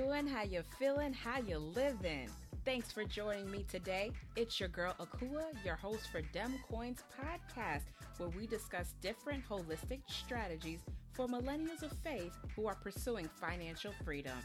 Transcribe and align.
doing? 0.00 0.26
How 0.26 0.42
you 0.42 0.62
feeling? 0.78 1.14
How 1.14 1.38
you 1.38 1.56
living? 1.56 2.28
Thanks 2.66 2.92
for 2.92 3.02
joining 3.02 3.50
me 3.50 3.64
today. 3.66 4.10
It's 4.36 4.60
your 4.60 4.68
girl 4.68 4.94
Akua, 5.00 5.44
your 5.64 5.76
host 5.76 6.10
for 6.12 6.20
Dem 6.20 6.52
Coins 6.70 7.02
podcast, 7.18 7.84
where 8.18 8.28
we 8.28 8.46
discuss 8.46 8.92
different 9.00 9.42
holistic 9.48 10.00
strategies 10.06 10.80
for 11.14 11.26
millennials 11.26 11.82
of 11.82 11.92
faith 12.04 12.34
who 12.54 12.66
are 12.66 12.74
pursuing 12.74 13.26
financial 13.40 13.92
freedom. 14.04 14.36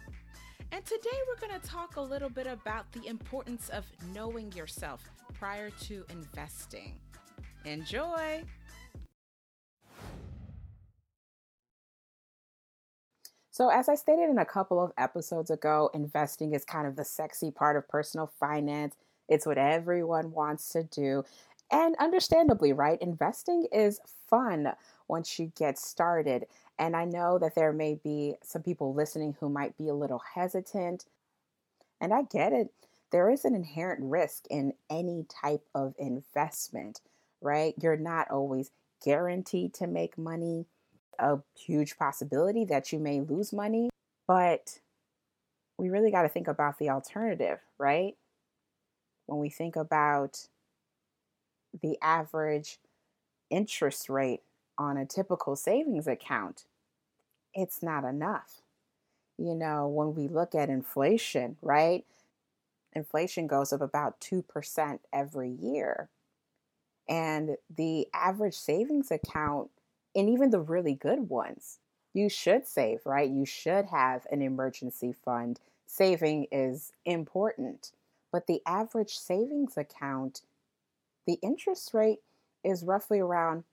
And 0.71 0.85
today 0.85 1.17
we're 1.27 1.45
going 1.45 1.59
to 1.59 1.67
talk 1.67 1.97
a 1.97 2.01
little 2.01 2.29
bit 2.29 2.47
about 2.47 2.89
the 2.93 3.05
importance 3.07 3.67
of 3.67 3.83
knowing 4.15 4.53
yourself 4.53 5.03
prior 5.33 5.69
to 5.81 6.05
investing. 6.11 6.97
Enjoy! 7.65 8.45
So, 13.61 13.69
as 13.69 13.87
I 13.87 13.93
stated 13.93 14.27
in 14.27 14.39
a 14.39 14.43
couple 14.43 14.83
of 14.83 14.91
episodes 14.97 15.51
ago, 15.51 15.91
investing 15.93 16.53
is 16.53 16.65
kind 16.65 16.87
of 16.87 16.95
the 16.95 17.05
sexy 17.05 17.51
part 17.51 17.77
of 17.77 17.87
personal 17.87 18.25
finance. 18.39 18.95
It's 19.29 19.45
what 19.45 19.59
everyone 19.59 20.31
wants 20.31 20.69
to 20.69 20.81
do. 20.81 21.25
And 21.71 21.95
understandably, 21.99 22.73
right? 22.73 22.99
Investing 22.99 23.67
is 23.71 23.99
fun 24.27 24.73
once 25.07 25.37
you 25.37 25.51
get 25.55 25.77
started. 25.77 26.47
And 26.79 26.95
I 26.95 27.05
know 27.05 27.37
that 27.37 27.53
there 27.53 27.71
may 27.71 27.99
be 28.03 28.33
some 28.41 28.63
people 28.63 28.95
listening 28.95 29.35
who 29.39 29.47
might 29.47 29.77
be 29.77 29.89
a 29.89 29.93
little 29.93 30.23
hesitant. 30.33 31.05
And 32.01 32.11
I 32.15 32.23
get 32.23 32.53
it. 32.53 32.71
There 33.11 33.29
is 33.29 33.45
an 33.45 33.53
inherent 33.53 33.99
risk 34.01 34.45
in 34.49 34.73
any 34.89 35.27
type 35.29 35.67
of 35.75 35.93
investment, 35.99 37.01
right? 37.41 37.75
You're 37.79 37.95
not 37.95 38.31
always 38.31 38.71
guaranteed 39.05 39.75
to 39.75 39.85
make 39.85 40.17
money 40.17 40.65
a 41.19 41.39
huge 41.57 41.97
possibility 41.97 42.65
that 42.65 42.91
you 42.91 42.99
may 42.99 43.21
lose 43.21 43.53
money, 43.53 43.89
but 44.27 44.79
we 45.77 45.89
really 45.89 46.11
got 46.11 46.23
to 46.23 46.29
think 46.29 46.47
about 46.47 46.77
the 46.77 46.89
alternative, 46.89 47.59
right? 47.77 48.15
When 49.25 49.39
we 49.39 49.49
think 49.49 49.75
about 49.75 50.47
the 51.81 51.97
average 52.01 52.79
interest 53.49 54.09
rate 54.09 54.41
on 54.77 54.97
a 54.97 55.05
typical 55.05 55.55
savings 55.55 56.07
account, 56.07 56.65
it's 57.53 57.81
not 57.81 58.03
enough. 58.03 58.61
You 59.37 59.55
know, 59.55 59.87
when 59.87 60.13
we 60.13 60.27
look 60.27 60.53
at 60.53 60.69
inflation, 60.69 61.57
right? 61.61 62.05
Inflation 62.93 63.47
goes 63.47 63.73
up 63.73 63.81
about 63.81 64.19
2% 64.19 64.99
every 65.11 65.49
year. 65.49 66.09
And 67.07 67.57
the 67.75 68.07
average 68.13 68.53
savings 68.53 69.11
account 69.11 69.69
and 70.15 70.29
even 70.29 70.49
the 70.49 70.59
really 70.59 70.93
good 70.93 71.29
ones, 71.29 71.79
you 72.13 72.29
should 72.29 72.67
save, 72.67 73.05
right? 73.05 73.29
You 73.29 73.45
should 73.45 73.85
have 73.85 74.27
an 74.31 74.41
emergency 74.41 75.13
fund. 75.13 75.59
Saving 75.85 76.47
is 76.51 76.91
important. 77.05 77.91
But 78.31 78.47
the 78.47 78.61
average 78.65 79.17
savings 79.17 79.77
account, 79.77 80.41
the 81.25 81.39
interest 81.41 81.93
rate 81.93 82.19
is 82.63 82.83
roughly 82.83 83.19
around 83.19 83.63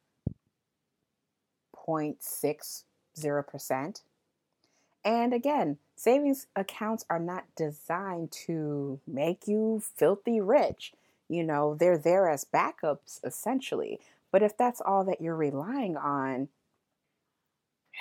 0.60%. 1.87 4.03
And 5.05 5.33
again, 5.33 5.79
savings 5.97 6.49
accounts 6.55 7.07
are 7.09 7.21
not 7.21 7.47
designed 7.57 8.31
to 8.47 9.01
make 9.07 9.49
you 9.49 9.83
filthy 9.95 10.41
rich. 10.41 10.93
You 11.29 11.45
know, 11.45 11.75
they're 11.75 11.99
there 11.99 12.29
as 12.29 12.45
backups 12.45 13.25
essentially. 13.25 14.01
But 14.31 14.43
if 14.43 14.57
that's 14.57 14.81
all 14.81 15.05
that 15.05 15.21
you're 15.21 15.37
relying 15.37 15.97
on, 15.97 16.49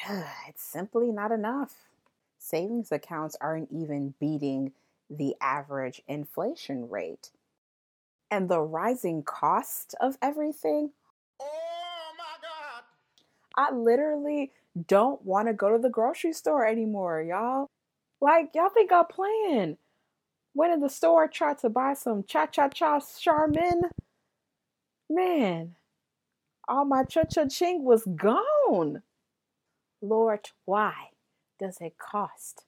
it's 0.48 0.64
simply 0.64 1.12
not 1.12 1.32
enough. 1.32 1.74
Savings 2.38 2.92
accounts 2.92 3.36
aren't 3.42 3.72
even 3.72 4.14
beating 4.20 4.74
the 5.10 5.36
average 5.42 6.02
inflation 6.08 6.90
rate. 6.90 7.32
And 8.30 8.50
the 8.50 8.60
rising 8.60 9.24
cost 9.24 9.96
of 10.02 10.18
everything. 10.22 10.92
Oh 11.40 12.12
my 12.18 12.24
God. 12.42 12.84
I 13.56 13.74
literally 13.74 14.52
don't 14.88 15.22
want 15.24 15.48
to 15.48 15.54
go 15.54 15.72
to 15.72 15.80
the 15.82 15.90
grocery 15.90 16.34
store 16.34 16.68
anymore, 16.68 17.22
y'all. 17.22 17.68
Like, 18.20 18.50
y'all 18.54 18.70
think 18.70 18.92
I'm 18.92 19.06
playing. 19.06 19.78
Went 20.54 20.74
in 20.74 20.82
the 20.82 20.90
store, 20.90 21.28
tried 21.28 21.60
to 21.60 21.70
buy 21.70 21.94
some 21.94 22.24
cha 22.24 22.48
cha 22.48 22.68
cha 22.68 23.00
Charmin. 23.20 23.84
Man, 25.10 25.77
all 26.68 26.86
my 26.86 27.04
cha-cha-ching 27.04 27.84
was 27.84 28.04
gone. 28.04 29.02
Lord, 30.02 30.50
why 30.66 31.10
does 31.60 31.78
it 31.82 31.98
cost 31.98 32.66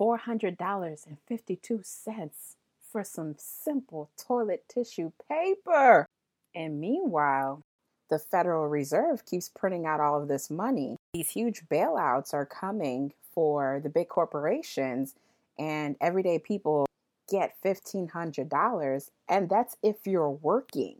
$400.52 0.00 2.56
for 2.90 3.04
some 3.04 3.34
simple 3.36 4.08
toilet 4.16 4.64
tissue 4.68 5.12
paper? 5.28 6.06
And 6.54 6.80
meanwhile, 6.80 7.62
the 8.08 8.18
Federal 8.18 8.68
Reserve 8.68 9.26
keeps 9.26 9.48
printing 9.48 9.86
out 9.86 10.00
all 10.00 10.20
of 10.20 10.28
this 10.28 10.50
money. 10.50 10.96
These 11.14 11.30
huge 11.30 11.64
bailouts 11.68 12.32
are 12.32 12.46
coming 12.46 13.12
for 13.34 13.80
the 13.82 13.88
big 13.88 14.08
corporations, 14.08 15.14
and 15.58 15.96
everyday 16.00 16.38
people 16.38 16.86
get 17.28 17.56
$1,500, 17.64 19.10
and 19.28 19.48
that's 19.48 19.76
if 19.82 20.06
you're 20.06 20.30
working. 20.30 20.98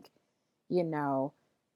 You 0.67 0.83
know, 0.83 1.31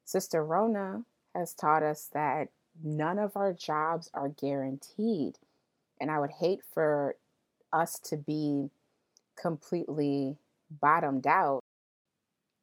Sister 0.09 0.43
Rona 0.43 1.03
has 1.35 1.53
taught 1.53 1.83
us 1.83 2.09
that 2.13 2.47
none 2.83 3.19
of 3.19 3.37
our 3.37 3.53
jobs 3.53 4.09
are 4.11 4.29
guaranteed. 4.29 5.37
And 6.01 6.09
I 6.09 6.17
would 6.17 6.31
hate 6.31 6.61
for 6.73 7.15
us 7.71 7.99
to 8.05 8.17
be 8.17 8.71
completely 9.39 10.37
bottomed 10.81 11.27
out. 11.27 11.63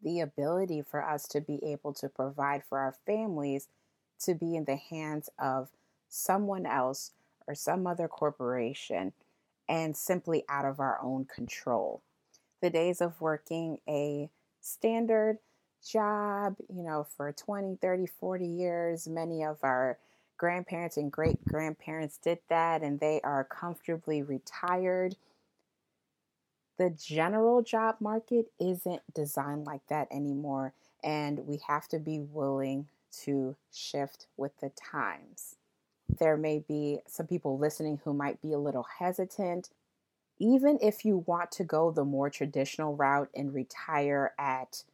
The 0.02 0.18
ability 0.18 0.82
for 0.82 1.00
us 1.00 1.28
to 1.28 1.40
be 1.40 1.60
able 1.64 1.92
to 1.92 2.08
provide 2.08 2.64
for 2.64 2.80
our 2.80 2.96
families 3.06 3.68
to 4.22 4.34
be 4.34 4.56
in 4.56 4.64
the 4.64 4.74
hands 4.74 5.30
of 5.38 5.68
someone 6.08 6.66
else 6.66 7.12
or 7.46 7.54
some 7.54 7.86
other 7.86 8.08
corporation 8.08 9.12
and 9.68 9.96
simply 9.96 10.42
out 10.48 10.64
of 10.64 10.80
our 10.80 10.98
own 11.00 11.26
control. 11.26 12.02
The 12.60 12.70
days 12.70 13.00
of 13.00 13.20
working 13.20 13.78
a 13.88 14.30
standard 14.60 15.38
job, 15.86 16.56
you 16.74 16.82
know, 16.82 17.06
for 17.16 17.32
20, 17.32 17.78
30, 17.80 18.06
40 18.06 18.47
years. 18.47 19.08
Many 19.08 19.44
of 19.44 19.58
our 19.62 19.98
grandparents 20.36 20.97
and 20.97 21.10
great 21.10 21.42
grandparents 21.47 22.19
did 22.19 22.38
that 22.48 22.82
and 22.82 23.00
they 23.00 23.20
are 23.22 23.44
comfortably 23.44 24.22
retired. 24.22 25.16
The 26.78 26.91
general 26.91 27.62
job 27.62 27.96
market 28.00 28.50
isn't 28.60 29.02
designed 29.14 29.64
like 29.64 29.86
that 29.88 30.08
anymore, 30.10 30.75
and 31.02 31.46
we 31.46 31.60
have 31.66 31.88
to 31.88 31.98
be 31.98 32.20
willing 32.20 32.88
to 33.25 33.56
shift 33.72 34.26
with 34.36 34.52
the 34.60 34.70
times. 34.70 35.56
There 36.19 36.36
may 36.36 36.58
be 36.58 37.00
some 37.06 37.26
people 37.26 37.58
listening 37.58 38.00
who 38.04 38.12
might 38.12 38.42
be 38.42 38.52
a 38.52 38.58
little 38.58 38.86
hesitant. 38.98 39.70
Even 40.38 40.78
if 40.82 41.04
you 41.04 41.25
want 41.26 41.50
to 41.52 41.64
go 41.64 41.91
the 41.91 42.04
more 42.04 42.28
traditional 42.28 42.94
route 42.94 43.30
and 43.34 43.54
retire 43.54 44.34
at 44.38 44.84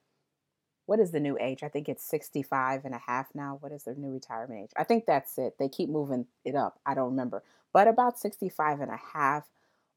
what 0.87 0.99
is 0.99 1.13
the 1.13 1.21
new 1.21 1.39
age? 1.41 1.63
I 1.63 1.69
think 1.69 1.89
it's 1.89 2.05
65 2.05 2.85
and 2.85 2.95
a 2.95 3.03
half 3.07 3.29
now. 3.35 3.59
What 3.61 3.73
is 3.73 3.85
the 3.85 3.95
new 3.95 4.13
retirement 4.13 4.65
age? 4.65 4.71
I 4.77 4.85
think 4.85 5.07
that's 5.07 5.39
it. 5.39 5.57
They 5.59 5.69
keep 5.69 5.89
moving 5.89 6.27
it 6.45 6.55
up. 6.55 6.81
I 6.85 6.95
don't 6.95 7.11
remember. 7.11 7.43
But 7.73 7.89
about 7.89 8.19
65 8.19 8.81
and 8.81 8.91
a 8.91 9.01
half, 9.15 9.49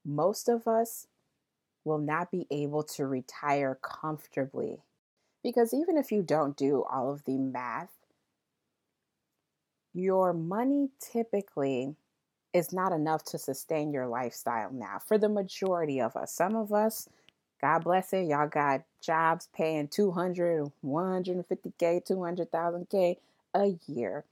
most 0.05 0.47
of 0.47 0.67
us 0.67 1.07
will 1.83 1.97
not 1.97 2.31
be 2.31 2.47
able 2.51 2.83
to 2.83 3.05
retire 3.05 3.77
comfortably. 3.81 4.79
Because 5.43 5.73
even 5.73 5.97
if 5.97 6.11
you 6.11 6.21
don't 6.21 6.57
do 6.57 6.83
all 6.91 7.11
of 7.11 7.25
the 7.25 7.37
math, 7.37 7.91
your 9.93 10.33
money 10.33 10.89
typically 10.99 11.95
is 12.53 12.73
not 12.73 12.91
enough 12.91 13.23
to 13.25 13.37
sustain 13.37 13.91
your 13.91 14.07
lifestyle 14.07 14.71
now 14.71 14.97
for 14.97 15.17
the 15.17 15.29
majority 15.29 16.01
of 16.01 16.15
us. 16.15 16.33
Some 16.33 16.55
of 16.55 16.73
us, 16.73 17.07
God 17.61 17.83
bless 17.83 18.13
it. 18.13 18.27
Y'all 18.27 18.47
got 18.47 18.83
jobs 19.01 19.49
paying 19.55 19.87
200, 19.87 20.71
150K, 20.83 22.07
200,000K 22.07 23.17
a 23.53 23.75
year. 23.87 24.25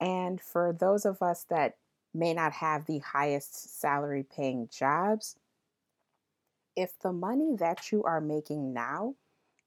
And 0.00 0.40
for 0.40 0.72
those 0.72 1.04
of 1.04 1.22
us 1.22 1.44
that 1.50 1.76
may 2.14 2.34
not 2.34 2.52
have 2.52 2.86
the 2.86 2.98
highest 2.98 3.80
salary 3.80 4.24
paying 4.34 4.68
jobs, 4.76 5.36
if 6.76 6.98
the 7.00 7.12
money 7.12 7.54
that 7.58 7.92
you 7.92 8.02
are 8.04 8.20
making 8.20 8.72
now 8.72 9.14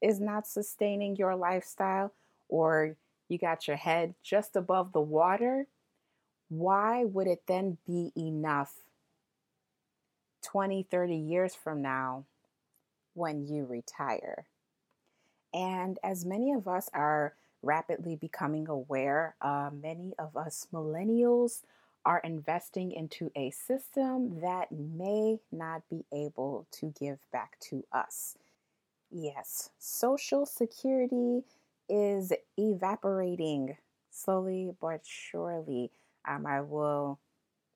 is 0.01 0.19
not 0.19 0.47
sustaining 0.47 1.15
your 1.15 1.35
lifestyle 1.35 2.11
or 2.49 2.95
you 3.27 3.37
got 3.37 3.67
your 3.67 3.77
head 3.77 4.13
just 4.23 4.55
above 4.55 4.91
the 4.91 5.01
water, 5.01 5.67
why 6.49 7.03
would 7.05 7.27
it 7.27 7.43
then 7.47 7.77
be 7.85 8.11
enough 8.17 8.73
20, 10.43 10.83
30 10.83 11.15
years 11.15 11.55
from 11.55 11.81
now 11.81 12.25
when 13.15 13.47
you 13.47 13.65
retire. 13.65 14.45
And 15.53 15.97
as 16.03 16.25
many 16.25 16.51
of 16.51 16.67
us 16.67 16.89
are 16.93 17.33
rapidly 17.63 18.15
becoming 18.15 18.67
aware, 18.67 19.35
uh, 19.41 19.71
many 19.73 20.13
of 20.19 20.37
us 20.37 20.67
millennials 20.71 21.63
are 22.05 22.19
investing 22.19 22.91
into 22.91 23.31
a 23.35 23.49
system 23.49 24.39
that 24.41 24.71
may 24.71 25.39
not 25.51 25.81
be 25.89 26.05
able 26.13 26.67
to 26.71 26.93
give 26.99 27.17
back 27.31 27.57
to 27.59 27.83
us. 27.91 28.37
Yes, 29.09 29.71
Social 29.79 30.45
Security 30.45 31.43
is 31.89 32.31
evaporating 32.57 33.77
slowly 34.11 34.71
but 34.79 35.01
surely. 35.03 35.91
Um, 36.27 36.45
I 36.45 36.61
will 36.61 37.19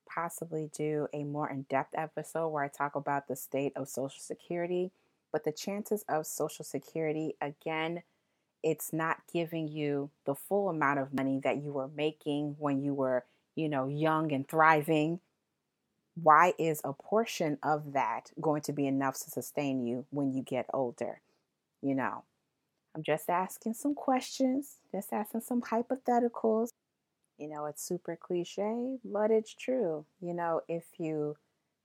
possibly 0.08 0.70
do 0.76 1.08
a 1.14 1.24
more 1.24 1.50
in 1.50 1.64
depth 1.64 1.94
episode 1.96 2.50
where 2.50 2.64
I 2.64 2.68
talk 2.68 2.96
about 2.96 3.28
the 3.28 3.36
state 3.36 3.74
of 3.76 3.88
Social 3.88 4.20
Security. 4.20 4.92
But 5.32 5.44
the 5.44 5.52
chances 5.52 6.04
of 6.10 6.26
Social 6.26 6.66
Security, 6.66 7.36
again, 7.42 8.04
it's 8.64 8.92
not 8.92 9.22
giving 9.32 9.68
you 9.68 10.10
the 10.26 10.36
full 10.36 10.70
amount 10.70 11.00
of 11.00 11.14
money 11.14 11.40
that 11.44 11.58
you 11.64 11.72
were 11.72 11.88
making 11.88 12.56
when 12.60 12.82
you 12.82 12.94
were, 12.94 13.26
you 13.56 13.70
know, 13.70 13.88
young 13.88 14.32
and 14.32 14.48
thriving. 14.48 15.20
Why 16.22 16.54
is 16.60 16.82
a 16.84 16.94
portion 16.94 17.58
of 17.64 17.94
that 17.94 18.32
going 18.42 18.62
to 18.64 18.74
be 18.74 18.88
enough 18.88 19.16
to 19.20 19.30
sustain 19.30 19.86
you 19.86 20.06
when 20.10 20.34
you 20.34 20.42
get 20.44 20.66
older? 20.74 21.22
You 21.82 21.96
know, 21.96 22.24
I'm 22.94 23.04
just 23.04 23.30
asking 23.30 23.76
some 23.76 23.96
questions, 23.96 24.78
just 24.92 25.14
asking 25.14 25.42
some 25.42 25.62
hypotheticals. 25.62 26.70
You 27.38 27.48
know, 27.48 27.66
it's 27.68 27.82
super 27.82 28.18
cliche, 28.18 28.98
but 29.06 29.32
it's 29.32 29.54
true. 29.54 30.06
You 30.20 30.34
know, 30.34 30.62
if 30.68 30.84
you 30.98 31.38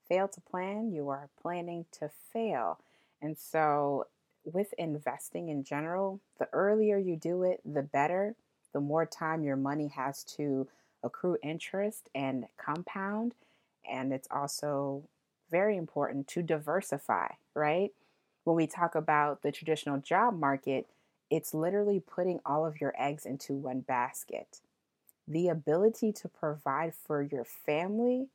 fail 0.09 0.27
to 0.29 0.41
plan, 0.41 0.93
you 0.93 1.09
are 1.11 1.29
planning 1.41 1.87
to 2.01 2.11
fail. 2.33 2.81
And 3.25 3.39
so, 3.39 4.07
with 4.45 4.75
investing 4.77 5.49
in 5.49 5.65
general, 5.65 6.21
the 6.39 6.47
earlier 6.53 6.99
you 6.99 7.17
do 7.17 7.43
it, 7.43 7.63
the 7.65 7.83
better. 7.83 8.37
The 8.75 8.81
more 8.81 9.07
time 9.07 9.45
your 9.45 9.57
money 9.57 9.89
has 9.89 10.23
to 10.37 10.69
accrue 11.03 11.39
interest 11.43 12.11
and 12.15 12.45
compound. 12.59 13.35
And 13.91 14.13
it's 14.13 14.29
also 14.31 15.05
very 15.51 15.79
important 15.79 16.29
to 16.29 16.43
diversify, 16.43 17.29
right? 17.55 17.93
When 18.45 18.57
we 18.57 18.67
talk 18.67 18.95
about 18.95 19.41
the 19.41 19.53
traditional 19.53 19.97
job 19.99 20.39
market, 20.39 20.87
it's 21.31 21.55
literally 21.55 22.01
putting 22.01 22.41
all 22.45 22.67
of 22.67 22.79
your 22.79 22.93
eggs 22.99 23.25
into 23.25 23.55
one 23.55 23.81
basket. 23.81 24.61
The 25.27 25.49
ability 25.49 26.13
to 26.13 26.29
provide 26.29 26.93
for 26.95 27.23
your 27.23 27.45
family 27.45 28.27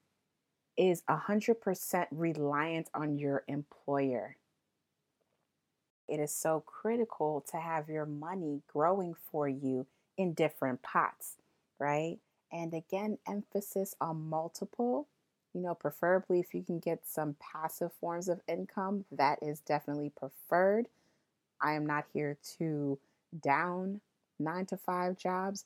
is 0.75 1.03
100% 1.07 2.07
reliant 2.09 2.89
on 2.95 3.19
your 3.19 3.44
employer. 3.47 4.38
It 6.09 6.19
is 6.19 6.31
so 6.31 6.61
critical 6.61 7.44
to 7.51 7.57
have 7.57 7.89
your 7.89 8.06
money 8.06 8.61
growing 8.67 9.13
for 9.13 9.47
you 9.47 9.85
in 10.17 10.33
different 10.33 10.81
pots, 10.81 11.35
right? 11.77 12.17
And 12.51 12.73
again, 12.73 13.19
emphasis 13.27 13.95
on 14.01 14.29
multiple. 14.29 15.07
You 15.53 15.61
know, 15.61 15.75
preferably 15.75 16.39
if 16.39 16.53
you 16.53 16.63
can 16.63 16.79
get 16.79 17.07
some 17.07 17.35
passive 17.39 17.91
forms 17.94 18.27
of 18.27 18.41
income, 18.47 19.06
that 19.11 19.39
is 19.41 19.59
definitely 19.59 20.11
preferred. 20.17 20.88
I 21.61 21.73
am 21.73 21.85
not 21.85 22.06
here 22.13 22.38
to 22.57 23.00
down 23.41 24.01
nine 24.39 24.65
to 24.67 24.77
five 24.77 25.17
jobs. 25.17 25.65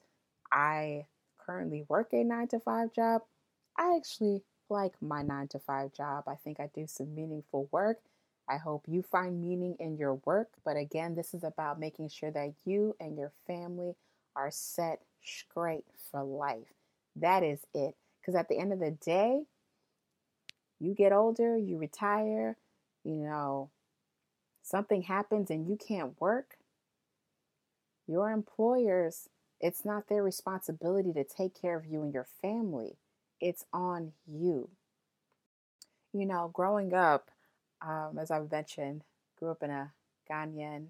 I 0.52 1.06
currently 1.38 1.86
work 1.88 2.10
a 2.14 2.24
nine 2.24 2.48
to 2.50 2.60
five 2.60 2.94
job. 2.94 3.24
I 3.78 3.96
actually 3.96 4.44
like 4.70 4.94
my 5.02 5.22
nine 5.22 5.48
to 5.50 5.60
five 5.60 5.94
job. 5.94 6.26
I 6.28 6.36
think 6.36 6.60
I 6.60 6.70
do 6.74 6.86
some 6.88 7.14
meaningful 7.16 7.68
work. 7.72 8.00
I 8.50 8.58
hope 8.58 8.84
you 8.88 9.02
find 9.02 9.42
meaning 9.42 9.76
in 9.80 9.98
your 9.98 10.16
work. 10.26 10.50
But 10.66 10.78
again, 10.78 11.16
this 11.16 11.34
is 11.34 11.44
about 11.44 11.80
making 11.80 12.10
sure 12.10 12.32
that 12.32 12.54
you 12.66 12.96
and 13.00 13.18
your 13.18 13.32
family 13.48 13.96
are 14.36 14.52
set 14.52 15.02
straight 15.24 15.86
for 16.12 16.24
life. 16.24 16.74
That 17.16 17.44
is 17.44 17.60
it. 17.74 17.96
Because 18.20 18.36
at 18.36 18.50
the 18.50 18.58
end 18.58 18.74
of 18.74 18.80
the 18.80 18.92
day, 18.92 19.44
you 20.80 20.94
get 20.94 21.14
older, 21.14 21.58
you 21.58 21.78
retire, 21.78 22.58
you 23.04 23.16
know, 23.16 23.70
something 24.62 25.04
happens 25.04 25.50
and 25.50 25.68
you 25.68 25.78
can't 25.78 26.20
work. 26.20 26.58
Your 28.08 28.32
employers, 28.32 29.30
it's 29.62 29.86
not 29.86 30.08
their 30.08 30.24
responsibility 30.24 31.14
to 31.14 31.24
take 31.24 31.60
care 31.60 31.78
of 31.78 31.86
you 31.86 32.02
and 32.02 32.14
your 32.14 32.28
family. 32.42 32.98
It's 33.40 33.66
on 33.72 34.14
you. 34.28 34.70
You 36.12 36.26
know, 36.26 36.52
growing 36.54 36.94
up, 36.94 37.32
um, 37.86 38.18
as 38.20 38.32
I've 38.32 38.52
mentioned, 38.52 39.04
grew 39.38 39.52
up 39.52 39.64
in 39.64 39.70
a 39.70 39.92
Ghanaian 40.30 40.88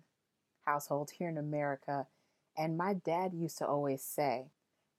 household 0.66 1.12
here 1.18 1.30
in 1.30 1.38
America. 1.38 2.08
And 2.58 2.78
my 2.78 2.94
dad 2.94 3.34
used 3.34 3.58
to 3.60 3.68
always 3.68 4.04
say, 4.04 4.46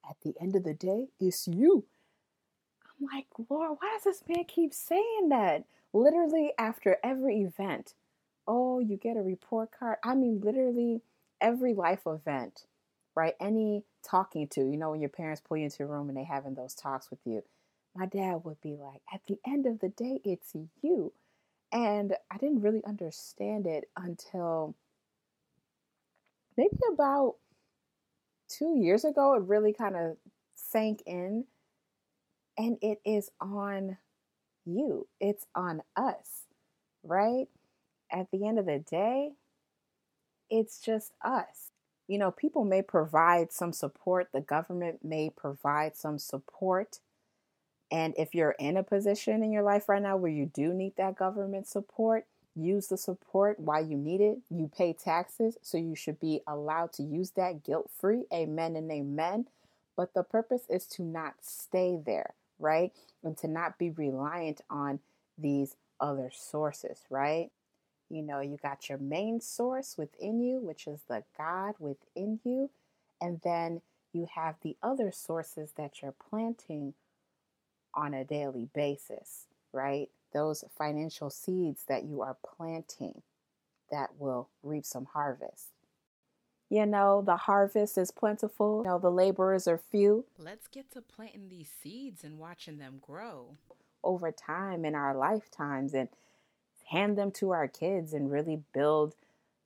at 0.08 0.17
the 0.23 0.35
end 0.41 0.56
of 0.56 0.64
the 0.64 0.75
day, 0.75 1.08
it's 1.20 1.46
you. 1.46 1.85
I'm 2.82 3.08
like, 3.12 3.26
Lord, 3.49 3.79
why 3.81 3.94
does 3.94 4.05
this 4.05 4.23
man 4.29 4.44
keep 4.44 4.75
saying 4.75 5.29
that? 5.31 5.64
Literally 5.93 6.52
after 6.58 6.99
every 7.05 7.41
event. 7.41 7.94
Oh, 8.46 8.81
you 8.81 8.96
get 8.96 9.17
a 9.17 9.23
report 9.23 9.70
card. 9.79 9.99
I 10.05 10.14
mean, 10.14 10.41
literally 10.43 11.02
every 11.41 11.73
life 11.73 12.02
event, 12.06 12.67
right? 13.14 13.35
Any 13.41 13.85
talking 14.02 14.49
to, 14.49 14.61
you 14.61 14.76
know, 14.76 14.91
when 14.91 15.00
your 15.00 15.08
parents 15.08 15.41
pull 15.41 15.56
you 15.56 15.64
into 15.64 15.85
a 15.85 15.87
room 15.87 16.08
and 16.08 16.19
they 16.19 16.25
having 16.25 16.55
those 16.55 16.75
talks 16.75 17.11
with 17.11 17.20
you. 17.25 17.43
My 17.96 18.06
dad 18.06 18.41
would 18.44 18.61
be 18.61 18.76
like, 18.76 19.02
at 19.12 19.20
the 19.29 19.38
end 19.46 19.67
of 19.67 19.79
the 19.79 19.88
day, 19.88 20.20
it's 20.25 20.52
you. 20.82 21.12
And 21.74 22.14
I 22.30 22.38
didn't 22.38 22.62
really 22.62 22.84
understand 22.86 23.66
it 23.66 23.90
until 23.96 24.76
maybe 26.56 26.78
about 26.92 27.34
two 28.48 28.76
years 28.78 29.04
ago. 29.04 29.34
It 29.34 29.42
really 29.42 29.72
kind 29.72 29.96
of 29.96 30.16
sank 30.54 31.02
in. 31.04 31.46
And 32.56 32.78
it 32.80 33.00
is 33.04 33.30
on 33.40 33.98
you, 34.64 35.08
it's 35.20 35.46
on 35.56 35.82
us, 35.96 36.44
right? 37.02 37.46
At 38.12 38.30
the 38.30 38.46
end 38.46 38.60
of 38.60 38.66
the 38.66 38.78
day, 38.78 39.32
it's 40.48 40.78
just 40.78 41.12
us. 41.24 41.72
You 42.06 42.18
know, 42.18 42.30
people 42.30 42.64
may 42.64 42.82
provide 42.82 43.50
some 43.50 43.72
support, 43.72 44.28
the 44.32 44.40
government 44.40 45.00
may 45.02 45.30
provide 45.30 45.96
some 45.96 46.18
support 46.18 47.00
and 47.94 48.12
if 48.19 48.35
you're 48.35 48.56
in 48.58 48.76
a 48.76 48.82
position 48.82 49.44
in 49.44 49.52
your 49.52 49.62
life 49.62 49.88
right 49.88 50.02
now 50.02 50.17
where 50.17 50.32
you 50.32 50.46
do 50.46 50.75
need 50.75 50.96
that 50.96 51.14
government 51.14 51.69
support, 51.69 52.26
use 52.56 52.88
the 52.88 52.96
support 52.96 53.61
while 53.61 53.87
you 53.87 53.96
need 53.96 54.20
it. 54.20 54.38
You 54.50 54.69
pay 54.76 54.94
taxes, 54.94 55.58
so 55.62 55.79
you 55.79 55.94
should 55.94 56.19
be 56.19 56.41
allowed 56.44 56.93
to 56.94 57.05
use 57.05 57.31
that 57.37 57.62
guilt 57.62 57.88
free. 57.96 58.25
Amen 58.32 58.75
and 58.75 58.91
amen. 58.91 59.46
But 59.96 60.12
the 60.12 60.25
purpose 60.25 60.62
is 60.69 60.87
to 60.87 61.05
not 61.05 61.35
stay 61.41 61.96
there, 62.05 62.34
right? 62.58 62.91
And 63.22 63.39
to 63.39 63.46
not 63.46 63.79
be 63.79 63.91
reliant 63.91 64.60
on 64.69 64.98
these 65.39 65.77
other 66.01 66.32
sources, 66.34 66.98
right? 67.10 67.53
You 68.10 68.22
know, 68.22 68.41
you 68.41 68.58
got 68.60 68.89
your 68.89 68.98
main 68.98 69.41
source 69.41 69.94
within 69.96 70.43
you, 70.43 70.58
which 70.58 70.89
is 70.89 71.03
the 71.08 71.22
God 71.39 71.77
within 71.79 72.41
you. 72.43 72.70
And 73.20 73.41
then 73.44 73.82
you 74.13 74.27
have 74.34 74.56
the 74.63 74.77
other 74.82 75.13
sources 75.13 75.74
that 75.77 76.03
you're 76.03 76.17
planting 76.29 76.94
on 77.94 78.15
a 78.15 78.24
daily 78.24 78.69
basis, 78.74 79.46
right? 79.72 80.08
Those 80.32 80.65
financial 80.77 81.31
seeds 81.31 81.84
that 81.89 82.05
you 82.05 82.22
are 82.22 82.36
planting 82.56 83.22
that 83.91 84.10
will 84.19 84.48
reap 84.63 84.84
some 84.84 85.06
harvest. 85.06 85.69
You 86.70 86.86
know, 86.86 87.22
the 87.24 87.36
harvest 87.36 87.96
is 87.98 88.10
plentiful, 88.10 88.82
you 88.84 88.91
know, 88.91 88.98
the 88.98 89.10
laborers 89.10 89.69
are 89.69 89.79
few. 89.79 90.24
Let's 90.39 90.67
get 90.67 90.91
to 90.93 91.03
planting 91.03 91.48
these 91.48 91.70
seeds 91.82 92.24
and 92.24 92.39
watching 92.39 92.79
them 92.79 93.01
grow 93.01 93.56
over 94.03 94.32
time 94.32 94.84
in 94.84 94.94
our 94.94 95.15
lifetimes 95.15 95.94
and 95.94 96.08
hand 96.91 97.17
them 97.17 97.31
to 97.32 97.51
our 97.51 97.69
kids 97.69 98.13
and 98.13 98.31
really 98.31 98.63
build 98.72 99.15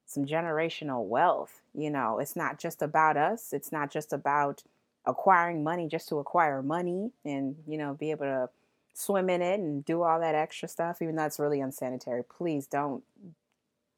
some 0.07 0.25
generational 0.25 1.05
wealth. 1.05 1.61
You 1.75 1.91
know, 1.91 2.19
it's 2.19 2.37
not 2.37 2.59
just 2.59 2.83
about 2.83 3.17
us, 3.17 3.53
it's 3.53 3.73
not 3.73 3.91
just 3.91 4.13
about 4.13 4.63
acquiring 5.09 5.65
money 5.65 5.89
just 5.89 6.09
to 6.11 6.19
acquire 6.19 6.63
money 6.63 7.11
and, 7.25 7.57
you 7.67 7.79
know, 7.79 7.95
be 7.95 8.11
able 8.11 8.27
to 8.27 8.49
swim 8.95 9.31
in 9.31 9.41
it 9.41 9.59
and 9.59 9.85
do 9.85 10.03
all 10.03 10.21
that 10.21 10.35
extra 10.35 10.69
stuff, 10.69 11.01
even 11.01 11.17
though 11.17 11.25
it's 11.25 11.39
really 11.39 11.61
unsanitary. 11.61 12.23
Please 12.23 12.67
don't 12.67 13.03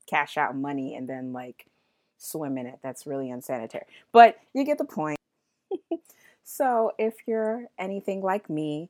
cash 0.07 0.37
out 0.37 0.57
money 0.57 0.95
and 0.95 1.09
then 1.09 1.33
like 1.33 1.67
swim 2.17 2.57
in 2.57 2.67
it. 2.67 2.79
That's 2.83 3.07
really 3.07 3.31
unsanitary. 3.31 3.85
But 4.13 4.39
you 4.55 4.65
get 4.65 4.79
the 4.79 4.85
point. 4.85 5.19
so 6.45 6.93
if 6.99 7.15
you're 7.27 7.67
anything 7.79 8.23
like 8.23 8.49
me, 8.49 8.89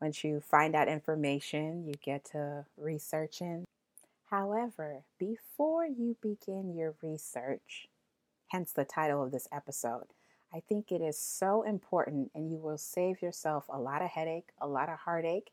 once 0.00 0.24
you 0.24 0.40
find 0.40 0.74
out 0.74 0.88
information, 0.88 1.86
you 1.86 1.94
get 2.02 2.24
to 2.32 2.64
researching. 2.76 3.64
However, 4.30 5.02
before 5.18 5.86
you 5.86 6.16
begin 6.20 6.74
your 6.74 6.94
research, 7.02 7.86
hence 8.48 8.72
the 8.72 8.84
title 8.84 9.22
of 9.22 9.30
this 9.30 9.46
episode, 9.52 10.06
I 10.54 10.60
think 10.60 10.92
it 10.92 11.00
is 11.00 11.18
so 11.18 11.62
important, 11.62 12.30
and 12.34 12.50
you 12.50 12.58
will 12.58 12.78
save 12.78 13.22
yourself 13.22 13.64
a 13.68 13.80
lot 13.80 14.02
of 14.02 14.10
headache, 14.10 14.50
a 14.60 14.66
lot 14.66 14.88
of 14.88 14.98
heartache 15.00 15.50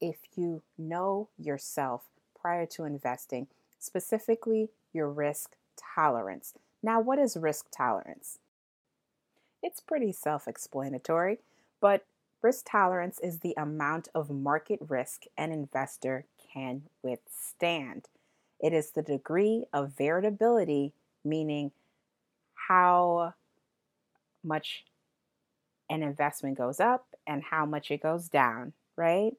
if 0.00 0.16
you 0.34 0.62
know 0.76 1.28
yourself 1.38 2.02
prior 2.38 2.66
to 2.66 2.84
investing, 2.84 3.46
specifically 3.78 4.70
your 4.92 5.08
risk 5.08 5.52
tolerance. 5.94 6.54
Now, 6.82 7.00
what 7.00 7.18
is 7.18 7.36
risk 7.36 7.66
tolerance? 7.70 8.38
It's 9.62 9.80
pretty 9.80 10.12
self 10.12 10.48
explanatory, 10.48 11.38
but 11.80 12.04
Risk 12.42 12.66
tolerance 12.68 13.20
is 13.20 13.38
the 13.38 13.54
amount 13.56 14.08
of 14.16 14.28
market 14.28 14.80
risk 14.88 15.22
an 15.38 15.52
investor 15.52 16.24
can 16.52 16.82
withstand. 17.00 18.08
It 18.58 18.72
is 18.72 18.90
the 18.90 19.02
degree 19.02 19.66
of 19.72 19.96
variability, 19.96 20.92
meaning 21.24 21.70
how 22.68 23.34
much 24.44 24.84
an 25.90 26.02
investment 26.02 26.56
goes 26.56 26.80
up 26.80 27.06
and 27.26 27.42
how 27.42 27.66
much 27.66 27.90
it 27.90 28.02
goes 28.02 28.28
down, 28.28 28.72
right? 28.96 29.32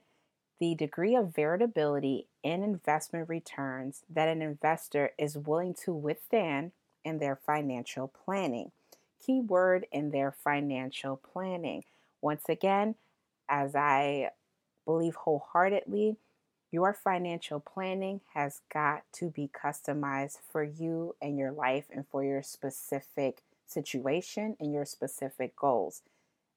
The 0.59 0.75
degree 0.75 1.15
of 1.15 1.35
variability 1.35 2.27
in 2.43 2.63
investment 2.63 3.27
returns 3.27 4.03
that 4.09 4.29
an 4.29 4.41
investor 4.41 5.11
is 5.17 5.37
willing 5.37 5.73
to 5.85 5.93
withstand 5.93 6.71
in 7.03 7.19
their 7.19 7.35
financial 7.35 8.07
planning. 8.07 8.71
Key 9.25 9.41
word 9.41 9.87
in 9.91 10.11
their 10.11 10.31
financial 10.31 11.17
planning. 11.17 11.83
Once 12.21 12.43
again, 12.47 12.95
as 13.49 13.75
I 13.75 14.29
believe 14.85 15.15
wholeheartedly, 15.15 16.17
your 16.71 16.93
financial 16.93 17.59
planning 17.59 18.21
has 18.33 18.61
got 18.73 19.03
to 19.13 19.29
be 19.29 19.49
customized 19.53 20.39
for 20.51 20.63
you 20.63 21.15
and 21.21 21.37
your 21.37 21.51
life 21.51 21.85
and 21.93 22.05
for 22.09 22.23
your 22.23 22.41
specific 22.41 23.43
situation 23.73 24.55
and 24.59 24.73
your 24.73 24.85
specific 24.85 25.55
goals. 25.55 26.01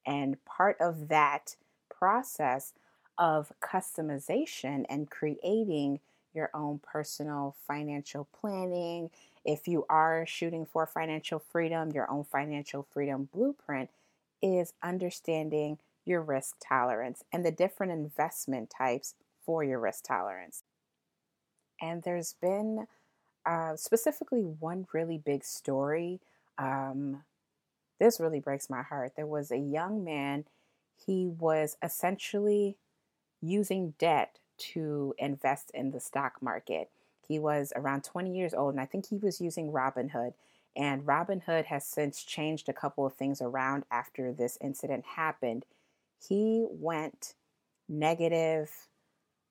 And 0.06 0.42
part 0.44 0.76
of 0.80 1.08
that 1.08 1.56
process 1.88 2.75
of 3.18 3.52
customization 3.61 4.85
and 4.88 5.11
creating 5.11 6.00
your 6.35 6.50
own 6.54 6.80
personal 6.80 7.56
financial 7.66 8.28
planning, 8.38 9.11
if 9.44 9.66
you 9.66 9.87
are 9.88 10.26
shooting 10.26 10.66
for 10.66 10.87
financial 10.87 11.38
freedom, 11.38 11.90
your 11.92 12.11
own 12.11 12.25
financial 12.25 12.87
freedom 12.92 13.28
blueprint 13.32 13.90
is 14.42 14.75
understanding 14.82 15.78
your 16.04 16.20
risk 16.20 16.56
tolerance 16.61 17.25
and 17.32 17.44
the 17.44 17.50
different 17.50 17.92
investment 17.92 18.70
types 18.70 19.14
for 19.44 19.64
your 19.64 19.78
risk 19.78 20.04
tolerance. 20.04 20.62
And 21.80 22.02
there's 22.02 22.35
been 22.35 22.87
uh, 23.44 23.76
specifically 23.76 24.42
one 24.42 24.87
really 24.92 25.18
big 25.18 25.44
story 25.44 26.20
um, 26.58 27.22
this 27.98 28.20
really 28.20 28.40
breaks 28.40 28.68
my 28.68 28.82
heart. 28.82 29.12
There 29.16 29.26
was 29.26 29.50
a 29.50 29.58
young 29.58 30.04
man, 30.04 30.44
he 31.06 31.26
was 31.26 31.76
essentially 31.82 32.76
using 33.40 33.94
debt 33.98 34.38
to 34.58 35.14
invest 35.18 35.70
in 35.75 35.90
the 35.90 36.00
stock 36.00 36.40
market. 36.40 36.90
He 37.26 37.38
was 37.38 37.72
around 37.76 38.04
20 38.04 38.34
years 38.34 38.54
old, 38.54 38.75
and 38.75 38.80
I 38.80 38.86
think 38.86 39.08
he 39.08 39.18
was 39.18 39.40
using 39.40 39.72
Robinhood. 39.72 40.34
And 40.76 41.06
Robinhood 41.06 41.66
has 41.66 41.84
since 41.84 42.22
changed 42.22 42.68
a 42.68 42.75
couple 42.75 43.06
of 43.06 43.14
things 43.14 43.40
around 43.40 43.84
after 43.90 44.32
this 44.32 44.58
incident 44.60 45.04
happened. 45.16 45.64
He 46.28 46.66
went 46.70 47.34
negative, 47.88 48.70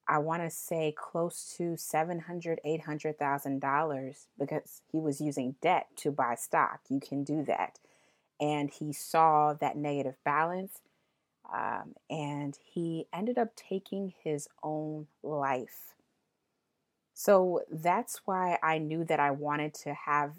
I 0.07 0.19
want 0.19 0.43
to 0.43 0.49
say 0.49 0.93
close 0.95 1.53
to 1.57 1.73
$700,000, 1.73 2.57
$800,000 2.65 4.25
because 4.37 4.81
he 4.91 4.99
was 4.99 5.19
using 5.19 5.55
debt 5.61 5.87
to 5.97 6.11
buy 6.11 6.35
stock. 6.35 6.81
You 6.89 6.99
can 6.99 7.23
do 7.23 7.43
that 7.45 7.79
and 8.39 8.69
he 8.69 8.93
saw 8.93 9.53
that 9.53 9.77
negative 9.77 10.15
balance 10.23 10.81
um, 11.53 11.95
and 12.09 12.57
he 12.63 13.07
ended 13.13 13.37
up 13.37 13.55
taking 13.55 14.13
his 14.23 14.47
own 14.63 15.07
life. 15.23 15.95
So 17.13 17.61
that's 17.71 18.21
why 18.25 18.57
I 18.61 18.77
knew 18.77 19.05
that 19.05 19.19
I 19.19 19.31
wanted 19.31 19.73
to 19.75 19.93
have 19.93 20.33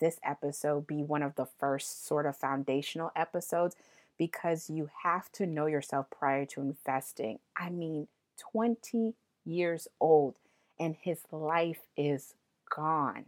this 0.00 0.18
episode 0.24 0.86
be 0.86 1.02
one 1.02 1.22
of 1.22 1.36
the 1.36 1.46
first 1.46 2.06
sort 2.06 2.26
of 2.26 2.36
foundational 2.36 3.12
episodes 3.14 3.76
because 4.18 4.68
you 4.68 4.90
have 5.02 5.30
to 5.32 5.46
know 5.46 5.66
yourself 5.66 6.06
prior 6.10 6.44
to 6.46 6.60
investing. 6.60 7.38
I 7.56 7.70
mean, 7.70 8.08
20 8.52 9.14
years 9.44 9.88
old 10.00 10.34
and 10.78 10.96
his 11.00 11.20
life 11.30 11.80
is 11.96 12.34
gone. 12.68 13.26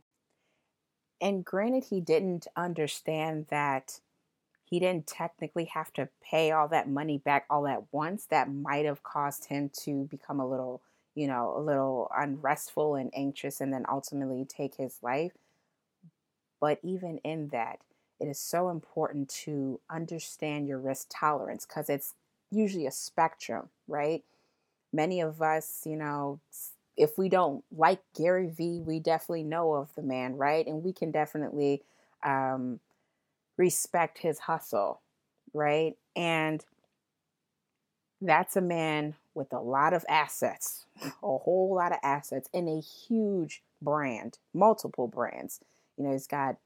And 1.20 1.44
granted, 1.44 1.84
he 1.84 2.00
didn't 2.00 2.48
understand 2.56 3.46
that 3.50 4.00
he 4.64 4.80
didn't 4.80 5.06
technically 5.06 5.66
have 5.66 5.92
to 5.92 6.08
pay 6.22 6.50
all 6.50 6.66
that 6.68 6.88
money 6.88 7.18
back 7.18 7.44
all 7.50 7.68
at 7.68 7.84
once. 7.92 8.24
That 8.26 8.52
might 8.52 8.86
have 8.86 9.02
caused 9.02 9.44
him 9.44 9.70
to 9.82 10.04
become 10.04 10.40
a 10.40 10.48
little, 10.48 10.80
you 11.14 11.28
know, 11.28 11.54
a 11.56 11.60
little 11.60 12.10
unrestful 12.16 12.94
and 12.94 13.10
anxious 13.14 13.60
and 13.60 13.72
then 13.72 13.84
ultimately 13.88 14.44
take 14.44 14.76
his 14.76 14.98
life. 15.02 15.32
But 16.60 16.78
even 16.82 17.18
in 17.18 17.48
that, 17.48 17.80
it 18.18 18.26
is 18.26 18.38
so 18.38 18.70
important 18.70 19.28
to 19.44 19.80
understand 19.90 20.68
your 20.68 20.78
risk 20.78 21.08
tolerance 21.10 21.66
because 21.66 21.90
it's 21.90 22.14
usually 22.50 22.86
a 22.86 22.92
spectrum, 22.92 23.68
right? 23.86 24.24
Many 24.92 25.20
of 25.20 25.40
us, 25.40 25.82
you 25.86 25.96
know, 25.96 26.40
if 26.96 27.16
we 27.16 27.28
don't 27.28 27.64
like 27.74 28.00
Gary 28.14 28.48
Vee, 28.48 28.80
we 28.84 29.00
definitely 29.00 29.44
know 29.44 29.74
of 29.74 29.94
the 29.94 30.02
man, 30.02 30.36
right? 30.36 30.66
And 30.66 30.82
we 30.82 30.92
can 30.92 31.10
definitely 31.10 31.82
um, 32.22 32.80
respect 33.56 34.18
his 34.18 34.40
hustle, 34.40 35.00
right? 35.54 35.96
And 36.14 36.64
that's 38.20 38.56
a 38.56 38.60
man 38.60 39.14
with 39.34 39.52
a 39.52 39.60
lot 39.60 39.92
of 39.92 40.04
assets, 40.08 40.86
a 41.02 41.10
whole 41.38 41.74
lot 41.74 41.92
of 41.92 41.98
assets, 42.02 42.48
and 42.52 42.68
a 42.68 42.80
huge 42.80 43.62
brand, 43.80 44.38
multiple 44.54 45.08
brands. 45.08 45.60
You 45.96 46.04
know, 46.04 46.12
he's 46.12 46.26
got 46.26 46.56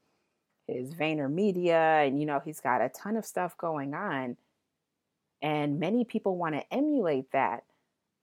his 0.67 0.93
VaynerMedia, 0.93 2.07
and 2.07 2.19
you 2.19 2.25
know, 2.25 2.41
he's 2.43 2.59
got 2.59 2.81
a 2.81 2.89
ton 2.89 3.15
of 3.15 3.25
stuff 3.25 3.57
going 3.57 3.93
on. 3.93 4.37
And 5.41 5.79
many 5.79 6.03
people 6.03 6.35
want 6.35 6.55
to 6.55 6.73
emulate 6.73 7.31
that. 7.31 7.63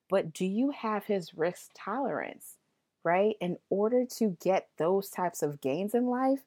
But 0.09 0.33
do 0.33 0.45
you 0.45 0.71
have 0.71 1.07
his 1.07 1.35
risk 1.35 1.71
tolerance, 1.75 2.57
right? 3.03 3.37
In 3.41 3.59
order 3.71 4.05
to 4.19 4.37
get 4.41 4.69
those 4.77 5.11
types 5.11 5.43
of 5.43 5.61
gains 5.61 5.95
in 5.95 6.07
life, 6.07 6.43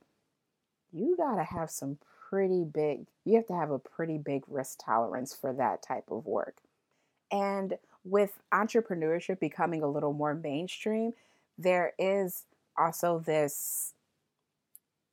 you 0.92 1.16
got 1.18 1.36
to 1.36 1.44
have 1.44 1.70
some 1.70 1.98
pretty 2.30 2.64
big, 2.64 3.08
you 3.26 3.36
have 3.36 3.48
to 3.48 3.56
have 3.56 3.72
a 3.72 3.80
pretty 3.80 4.18
big 4.18 4.44
risk 4.48 4.80
tolerance 4.84 5.34
for 5.34 5.54
that 5.54 5.82
type 5.82 6.06
of 6.12 6.26
work. 6.26 6.58
And 7.32 7.78
with 8.04 8.40
entrepreneurship 8.54 9.40
becoming 9.40 9.84
a 9.84 9.88
little 9.90 10.14
more 10.14 10.34
mainstream, 10.34 11.14
there 11.58 11.94
is 11.98 12.46
also 12.78 13.20
this 13.20 13.94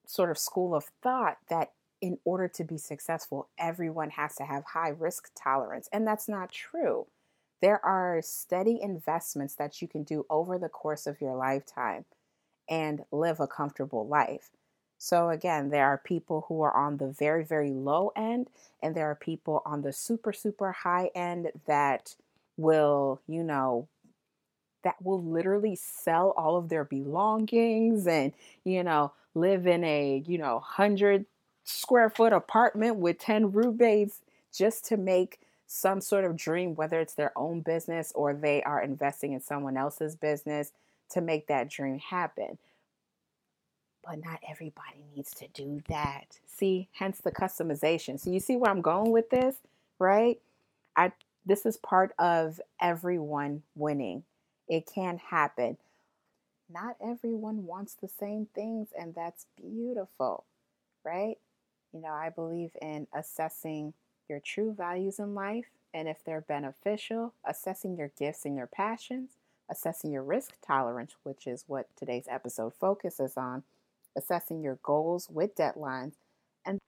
sort 0.06 0.30
of 0.30 0.38
school 0.38 0.74
of 0.74 0.84
thought 1.02 1.38
that 1.48 1.72
in 2.00 2.18
order 2.24 2.48
to 2.48 2.64
be 2.64 2.76
successful, 2.76 3.48
everyone 3.58 4.10
has 4.10 4.36
to 4.36 4.44
have 4.44 4.64
high 4.64 4.90
risk 4.90 5.30
tolerance. 5.34 5.88
And 5.92 6.06
that's 6.06 6.28
not 6.28 6.52
true. 6.52 7.06
There 7.64 7.82
are 7.82 8.20
steady 8.20 8.78
investments 8.82 9.54
that 9.54 9.80
you 9.80 9.88
can 9.88 10.02
do 10.02 10.26
over 10.28 10.58
the 10.58 10.68
course 10.68 11.06
of 11.06 11.22
your 11.22 11.34
lifetime 11.34 12.04
and 12.68 13.06
live 13.10 13.40
a 13.40 13.46
comfortable 13.46 14.06
life. 14.06 14.50
So, 14.98 15.30
again, 15.30 15.70
there 15.70 15.86
are 15.86 15.96
people 15.96 16.44
who 16.46 16.60
are 16.60 16.76
on 16.76 16.98
the 16.98 17.08
very, 17.08 17.42
very 17.42 17.70
low 17.70 18.12
end, 18.14 18.48
and 18.82 18.94
there 18.94 19.10
are 19.10 19.14
people 19.14 19.62
on 19.64 19.80
the 19.80 19.94
super, 19.94 20.30
super 20.30 20.72
high 20.72 21.10
end 21.14 21.52
that 21.66 22.16
will, 22.58 23.22
you 23.26 23.42
know, 23.42 23.88
that 24.82 25.00
will 25.00 25.22
literally 25.24 25.74
sell 25.74 26.34
all 26.36 26.58
of 26.58 26.68
their 26.68 26.84
belongings 26.84 28.06
and, 28.06 28.34
you 28.64 28.84
know, 28.84 29.12
live 29.34 29.66
in 29.66 29.84
a, 29.84 30.22
you 30.26 30.36
know, 30.36 30.56
100 30.56 31.24
square 31.64 32.10
foot 32.10 32.34
apartment 32.34 32.96
with 32.96 33.18
10 33.18 33.52
roommates 33.52 34.20
just 34.52 34.84
to 34.84 34.98
make 34.98 35.38
some 35.66 36.00
sort 36.00 36.24
of 36.24 36.36
dream, 36.36 36.74
whether 36.74 37.00
it's 37.00 37.14
their 37.14 37.32
own 37.36 37.60
business 37.60 38.12
or 38.14 38.34
they 38.34 38.62
are 38.62 38.82
investing 38.82 39.32
in 39.32 39.40
someone 39.40 39.76
else's 39.76 40.16
business 40.16 40.72
to 41.10 41.20
make 41.20 41.46
that 41.46 41.70
dream 41.70 41.98
happen. 41.98 42.58
But 44.04 44.22
not 44.22 44.40
everybody 44.48 45.04
needs 45.14 45.32
to 45.36 45.48
do 45.48 45.80
that. 45.88 46.38
See, 46.46 46.88
hence 46.92 47.18
the 47.18 47.32
customization. 47.32 48.20
So 48.20 48.30
you 48.30 48.40
see 48.40 48.56
where 48.56 48.70
I'm 48.70 48.82
going 48.82 49.10
with 49.10 49.30
this, 49.30 49.56
right? 49.98 50.38
I 50.96 51.12
this 51.46 51.66
is 51.66 51.76
part 51.76 52.12
of 52.18 52.60
everyone 52.80 53.62
winning. 53.74 54.24
It 54.68 54.88
can 54.92 55.18
happen. 55.18 55.76
Not 56.70 56.96
everyone 57.04 57.66
wants 57.66 57.94
the 57.94 58.08
same 58.08 58.46
things, 58.54 58.88
and 58.98 59.14
that's 59.14 59.46
beautiful, 59.56 60.44
right? 61.04 61.36
You 61.92 62.00
know, 62.00 62.12
I 62.12 62.30
believe 62.30 62.70
in 62.80 63.06
assessing 63.14 63.92
your 64.28 64.40
true 64.40 64.72
values 64.72 65.18
in 65.18 65.34
life 65.34 65.66
and 65.92 66.08
if 66.08 66.24
they're 66.24 66.40
beneficial, 66.40 67.34
assessing 67.44 67.96
your 67.96 68.10
gifts 68.18 68.44
and 68.44 68.56
your 68.56 68.66
passions, 68.66 69.30
assessing 69.70 70.10
your 70.10 70.24
risk 70.24 70.54
tolerance, 70.66 71.14
which 71.22 71.46
is 71.46 71.64
what 71.68 71.86
today's 71.96 72.26
episode 72.28 72.74
focuses 72.74 73.36
on, 73.36 73.62
assessing 74.16 74.60
your 74.62 74.78
goals 74.82 75.28
with 75.30 75.54
deadlines, 75.54 76.14
and 76.66 76.80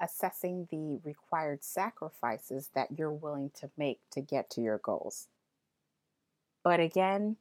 assessing 0.00 0.66
the 0.70 0.98
required 1.04 1.62
sacrifices 1.62 2.70
that 2.74 2.98
you're 2.98 3.12
willing 3.12 3.50
to 3.60 3.70
make 3.76 4.00
to 4.10 4.22
get 4.22 4.48
to 4.50 4.62
your 4.62 4.78
goals. 4.78 5.28
But 6.64 6.80
again, 6.80 7.36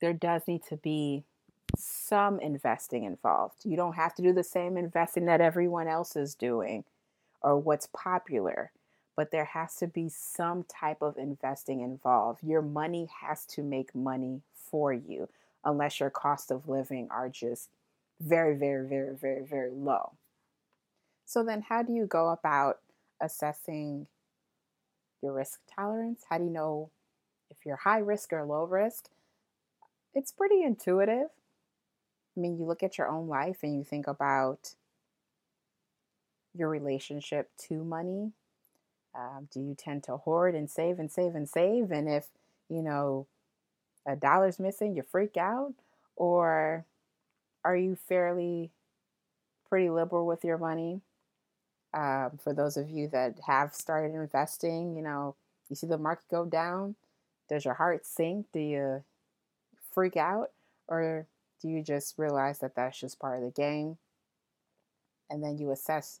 there 0.00 0.14
does 0.14 0.42
need 0.48 0.62
to 0.68 0.76
be 0.76 1.24
some 1.76 2.40
investing 2.40 3.04
involved. 3.04 3.64
You 3.64 3.76
don't 3.76 3.96
have 3.96 4.14
to 4.14 4.22
do 4.22 4.32
the 4.32 4.44
same 4.44 4.78
investing 4.78 5.26
that 5.26 5.40
everyone 5.40 5.88
else 5.88 6.16
is 6.16 6.34
doing 6.34 6.84
or 7.42 7.58
what's 7.58 7.88
popular. 7.92 8.72
but 9.16 9.32
there 9.32 9.46
has 9.46 9.74
to 9.74 9.88
be 9.88 10.08
some 10.08 10.62
type 10.64 11.02
of 11.02 11.18
investing 11.18 11.80
involved. 11.80 12.40
Your 12.44 12.62
money 12.62 13.08
has 13.20 13.44
to 13.46 13.64
make 13.64 13.92
money 13.92 14.42
for 14.54 14.92
you, 14.92 15.28
unless 15.64 15.98
your 15.98 16.08
cost 16.10 16.52
of 16.52 16.68
living 16.68 17.08
are 17.10 17.28
just 17.28 17.68
very, 18.20 18.54
very, 18.54 18.86
very, 18.86 19.16
very, 19.16 19.44
very 19.44 19.72
low. 19.72 20.12
So, 21.24 21.42
then 21.42 21.62
how 21.62 21.82
do 21.82 21.92
you 21.92 22.06
go 22.06 22.28
about 22.28 22.78
assessing 23.20 24.06
your 25.20 25.32
risk 25.32 25.60
tolerance? 25.74 26.22
How 26.30 26.38
do 26.38 26.44
you 26.44 26.50
know 26.50 26.90
if 27.50 27.66
you're 27.66 27.76
high 27.76 27.98
risk 27.98 28.32
or 28.32 28.44
low 28.44 28.64
risk? 28.64 29.08
It's 30.14 30.30
pretty 30.32 30.62
intuitive. 30.62 31.28
I 32.36 32.40
mean, 32.40 32.56
you 32.56 32.66
look 32.66 32.84
at 32.84 32.98
your 32.98 33.08
own 33.08 33.26
life 33.26 33.58
and 33.64 33.76
you 33.76 33.82
think 33.82 34.06
about 34.06 34.74
your 36.58 36.68
relationship 36.68 37.50
to 37.68 37.84
money. 37.84 38.32
Um, 39.14 39.48
do 39.52 39.60
you 39.60 39.74
tend 39.74 40.04
to 40.04 40.16
hoard 40.18 40.54
and 40.54 40.70
save 40.70 40.98
and 40.98 41.10
save 41.10 41.34
and 41.34 41.48
save? 41.48 41.90
And 41.90 42.08
if, 42.08 42.28
you 42.68 42.82
know, 42.82 43.26
a 44.06 44.16
dollar's 44.16 44.58
missing, 44.58 44.94
you 44.94 45.02
freak 45.02 45.36
out? 45.36 45.74
Or 46.16 46.84
are 47.64 47.76
you 47.76 47.96
fairly 47.96 48.70
pretty 49.68 49.90
liberal 49.90 50.26
with 50.26 50.44
your 50.44 50.58
money? 50.58 51.00
Um, 51.94 52.38
for 52.42 52.52
those 52.52 52.76
of 52.76 52.90
you 52.90 53.08
that 53.08 53.36
have 53.46 53.74
started 53.74 54.14
investing, 54.14 54.94
you 54.96 55.02
know, 55.02 55.34
you 55.68 55.76
see 55.76 55.86
the 55.86 55.98
market 55.98 56.24
go 56.30 56.44
down, 56.44 56.94
does 57.48 57.64
your 57.64 57.74
heart 57.74 58.06
sink? 58.06 58.46
Do 58.52 58.60
you 58.60 59.04
freak 59.92 60.16
out? 60.16 60.50
Or 60.86 61.26
do 61.60 61.68
you 61.68 61.82
just 61.82 62.14
realize 62.18 62.58
that 62.60 62.74
that's 62.74 63.00
just 63.00 63.18
part 63.18 63.38
of 63.38 63.44
the 63.44 63.50
game? 63.50 63.98
And 65.30 65.42
then 65.42 65.58
you 65.58 65.70
assess 65.70 66.20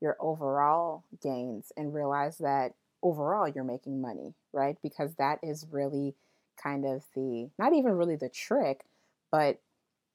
your 0.00 0.16
overall 0.20 1.04
gains 1.22 1.72
and 1.76 1.94
realize 1.94 2.38
that 2.38 2.74
overall 3.02 3.48
you're 3.48 3.64
making 3.64 4.00
money, 4.00 4.34
right? 4.52 4.76
Because 4.82 5.14
that 5.14 5.38
is 5.42 5.66
really 5.70 6.14
kind 6.62 6.84
of 6.84 7.04
the, 7.14 7.50
not 7.58 7.72
even 7.74 7.92
really 7.92 8.16
the 8.16 8.28
trick, 8.28 8.84
but 9.30 9.60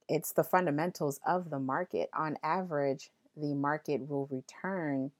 it's 0.07 0.31
the 0.33 0.43
fundamentals 0.43 1.19
of 1.25 1.49
the 1.49 1.59
market. 1.59 2.09
On 2.13 2.37
average, 2.43 3.09
the 3.35 3.53
market 3.53 4.07
will 4.07 4.27
return 4.27 5.11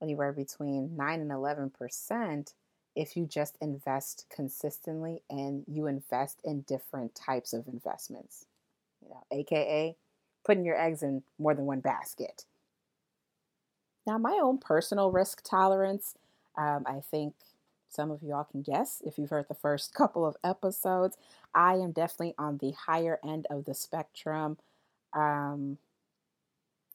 anywhere 0.00 0.32
between 0.32 0.96
9 0.96 1.20
and 1.20 1.30
11% 1.30 2.54
if 2.96 3.16
you 3.16 3.26
just 3.26 3.56
invest 3.60 4.26
consistently 4.34 5.22
and 5.28 5.64
you 5.66 5.86
invest 5.86 6.40
in 6.44 6.62
different 6.62 7.14
types 7.14 7.52
of 7.52 7.66
investments. 7.66 8.46
You 9.02 9.10
know, 9.10 9.24
aka 9.32 9.96
putting 10.44 10.64
your 10.64 10.80
eggs 10.80 11.02
in 11.02 11.22
more 11.38 11.54
than 11.54 11.66
one 11.66 11.80
basket. 11.80 12.44
Now, 14.06 14.18
my 14.18 14.38
own 14.42 14.58
personal 14.58 15.10
risk 15.10 15.42
tolerance, 15.48 16.14
um, 16.56 16.84
I 16.86 17.00
think 17.00 17.34
some 17.88 18.10
of 18.10 18.22
y'all 18.22 18.44
can 18.44 18.62
guess 18.62 19.02
if 19.04 19.18
you've 19.18 19.30
heard 19.30 19.48
the 19.48 19.54
first 19.54 19.94
couple 19.94 20.26
of 20.26 20.36
episodes. 20.44 21.16
I 21.54 21.74
am 21.74 21.92
definitely 21.92 22.34
on 22.38 22.58
the 22.58 22.72
higher 22.72 23.18
end 23.24 23.46
of 23.50 23.64
the 23.64 23.74
spectrum. 23.74 24.58
Um, 25.12 25.78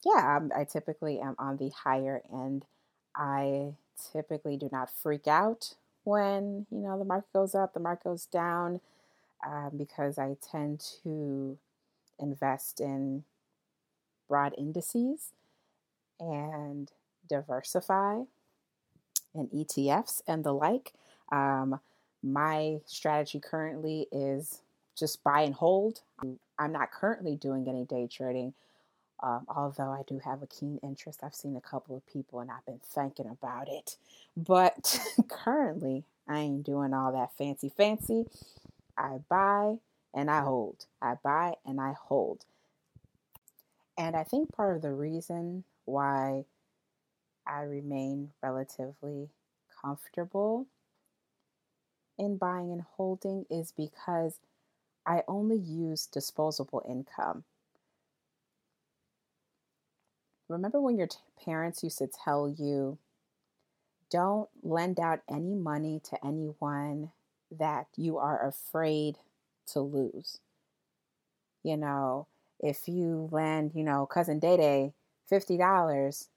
yeah, 0.06 0.38
I'm, 0.38 0.52
I 0.56 0.64
typically 0.64 1.20
am 1.20 1.36
on 1.40 1.58
the 1.58 1.70
higher 1.70 2.22
end. 2.32 2.66
I 3.16 3.74
typically 4.14 4.56
do 4.58 4.70
not 4.72 4.90
freak 4.90 5.28
out 5.28 5.76
when 6.04 6.66
you 6.72 6.80
know 6.80 6.98
the 6.98 7.06
market 7.06 7.32
goes 7.34 7.54
up, 7.56 7.74
the 7.74 7.80
market 7.80 8.06
goes 8.06 8.26
down, 8.26 8.80
um, 9.46 9.72
because 9.78 10.18
I 10.18 10.36
tend 10.42 10.82
to 11.04 11.58
invest 12.20 12.80
in 12.80 13.24
broad 14.28 14.54
indices 14.58 15.34
and 16.20 16.92
diversify 17.30 18.24
and 19.34 19.50
ETFs 19.52 20.22
and 20.28 20.44
the 20.44 20.54
like. 20.54 20.94
Um, 21.32 21.80
my 22.22 22.80
strategy 22.86 23.40
currently 23.40 24.08
is 24.12 24.62
just 24.98 25.24
buy 25.24 25.42
and 25.42 25.54
hold. 25.54 26.02
I'm 26.58 26.72
not 26.72 26.92
currently 26.92 27.36
doing 27.36 27.68
any 27.68 27.86
day 27.86 28.08
trading, 28.12 28.54
um, 29.24 29.46
although 29.48 29.92
I 29.92 30.02
do 30.08 30.20
have 30.20 30.42
a 30.42 30.48
keen 30.48 30.80
interest. 30.84 31.22
I've 31.24 31.36
seen 31.36 31.56
a 31.56 31.62
couple 31.62 31.96
of 31.96 32.06
people 32.06 32.42
and 32.42 32.52
I've 32.52 32.66
been 32.66 32.82
thinking 32.84 33.28
about 33.28 33.70
it. 33.70 33.96
But 34.36 35.00
currently, 35.30 36.04
I 36.28 36.40
ain't 36.40 36.66
doing 36.66 36.94
all 36.94 37.14
that 37.14 37.38
fancy, 37.38 37.70
fancy. 37.70 38.26
I 38.98 39.20
buy 39.30 39.78
and 40.14 40.30
I 40.30 40.42
hold. 40.42 40.86
I 41.02 41.16
buy 41.24 41.56
and 41.66 41.80
I 41.80 41.94
hold. 41.94 42.44
And 43.98 44.16
I 44.16 44.24
think 44.24 44.54
part 44.54 44.76
of 44.76 44.82
the 44.82 44.92
reason 44.92 45.64
why 45.86 46.46
I 47.50 47.64
remain 47.64 48.32
relatively 48.44 49.30
comfortable 49.82 50.68
in 52.18 52.38
buying 52.38 52.72
and 52.72 52.82
holding 52.82 53.46
is 53.50 53.72
because 53.72 54.40
I 55.06 55.24
only 55.28 55.58
use 55.58 56.06
disposable 56.06 56.84
income. 56.88 57.46
Remember 60.48 60.80
when 60.80 60.98
your 60.98 61.08
t- 61.08 61.18
parents 61.44 61.84
used 61.84 61.98
to 62.00 62.08
tell 62.08 62.48
you, 62.48 63.00
don't 64.12 64.50
lend 64.62 65.00
out 65.00 65.22
any 65.30 65.56
money 65.56 66.02
to 66.04 66.26
anyone 66.26 67.12
that 67.52 67.88
you 67.96 68.18
are 68.18 68.46
afraid 68.46 69.18
to 69.68 69.80
lose. 69.80 70.40
You 71.64 71.78
know, 71.78 72.28
if 72.60 72.88
you 72.88 73.30
lend, 73.32 73.72
you 73.74 73.84
know, 73.84 74.06
cousin 74.06 74.40
Day 74.40 74.58
Day 74.58 74.94
$50, 75.32 76.28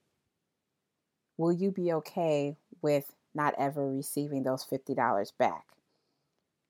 will 1.43 1.53
you 1.53 1.73
be 1.73 1.93
okay 1.93 2.57
with 2.83 3.17
not 3.35 3.53
ever 3.59 3.91
receiving 3.91 4.45
those 4.45 4.63
$50 4.65 5.33
back? 5.33 5.67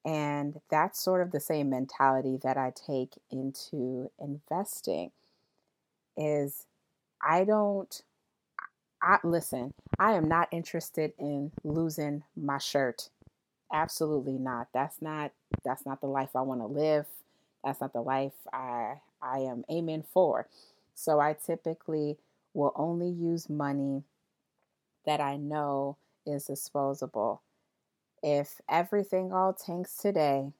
And 0.04 0.60
that's 0.70 0.98
sort 1.02 1.20
of 1.20 1.30
the 1.30 1.40
same 1.40 1.68
mentality 1.68 2.38
that 2.42 2.56
I 2.56 2.72
take 2.74 3.12
into 3.30 4.10
investing 4.18 5.12
is 6.16 6.66
I 7.22 7.44
don't 7.44 8.02
I 9.02 9.18
listen, 9.24 9.74
I 9.98 10.12
am 10.12 10.28
not 10.28 10.48
interested 10.52 11.12
in 11.18 11.52
losing 11.64 12.22
my 12.36 12.58
shirt. 12.58 13.10
Absolutely 13.72 14.38
not. 14.38 14.68
That's 14.74 15.02
not 15.02 15.32
that's 15.64 15.86
not 15.86 16.00
the 16.00 16.08
life 16.08 16.30
I 16.36 16.42
want 16.42 16.60
to 16.62 16.66
live. 16.66 17.06
That's 17.64 17.80
not 17.80 17.92
the 17.92 18.02
life 18.02 18.34
I 18.52 18.94
I 19.22 19.40
am 19.40 19.64
aiming 19.68 20.04
for. 20.12 20.48
So 20.94 21.20
I 21.20 21.34
typically 21.34 22.18
will 22.54 22.72
only 22.76 23.08
use 23.10 23.50
money 23.50 24.04
that 25.04 25.20
I 25.20 25.36
know 25.36 25.96
is 26.26 26.46
disposable. 26.46 27.42
If 28.22 28.60
everything 28.68 29.32
all 29.32 29.52
tanks 29.52 29.96
today 29.96 30.52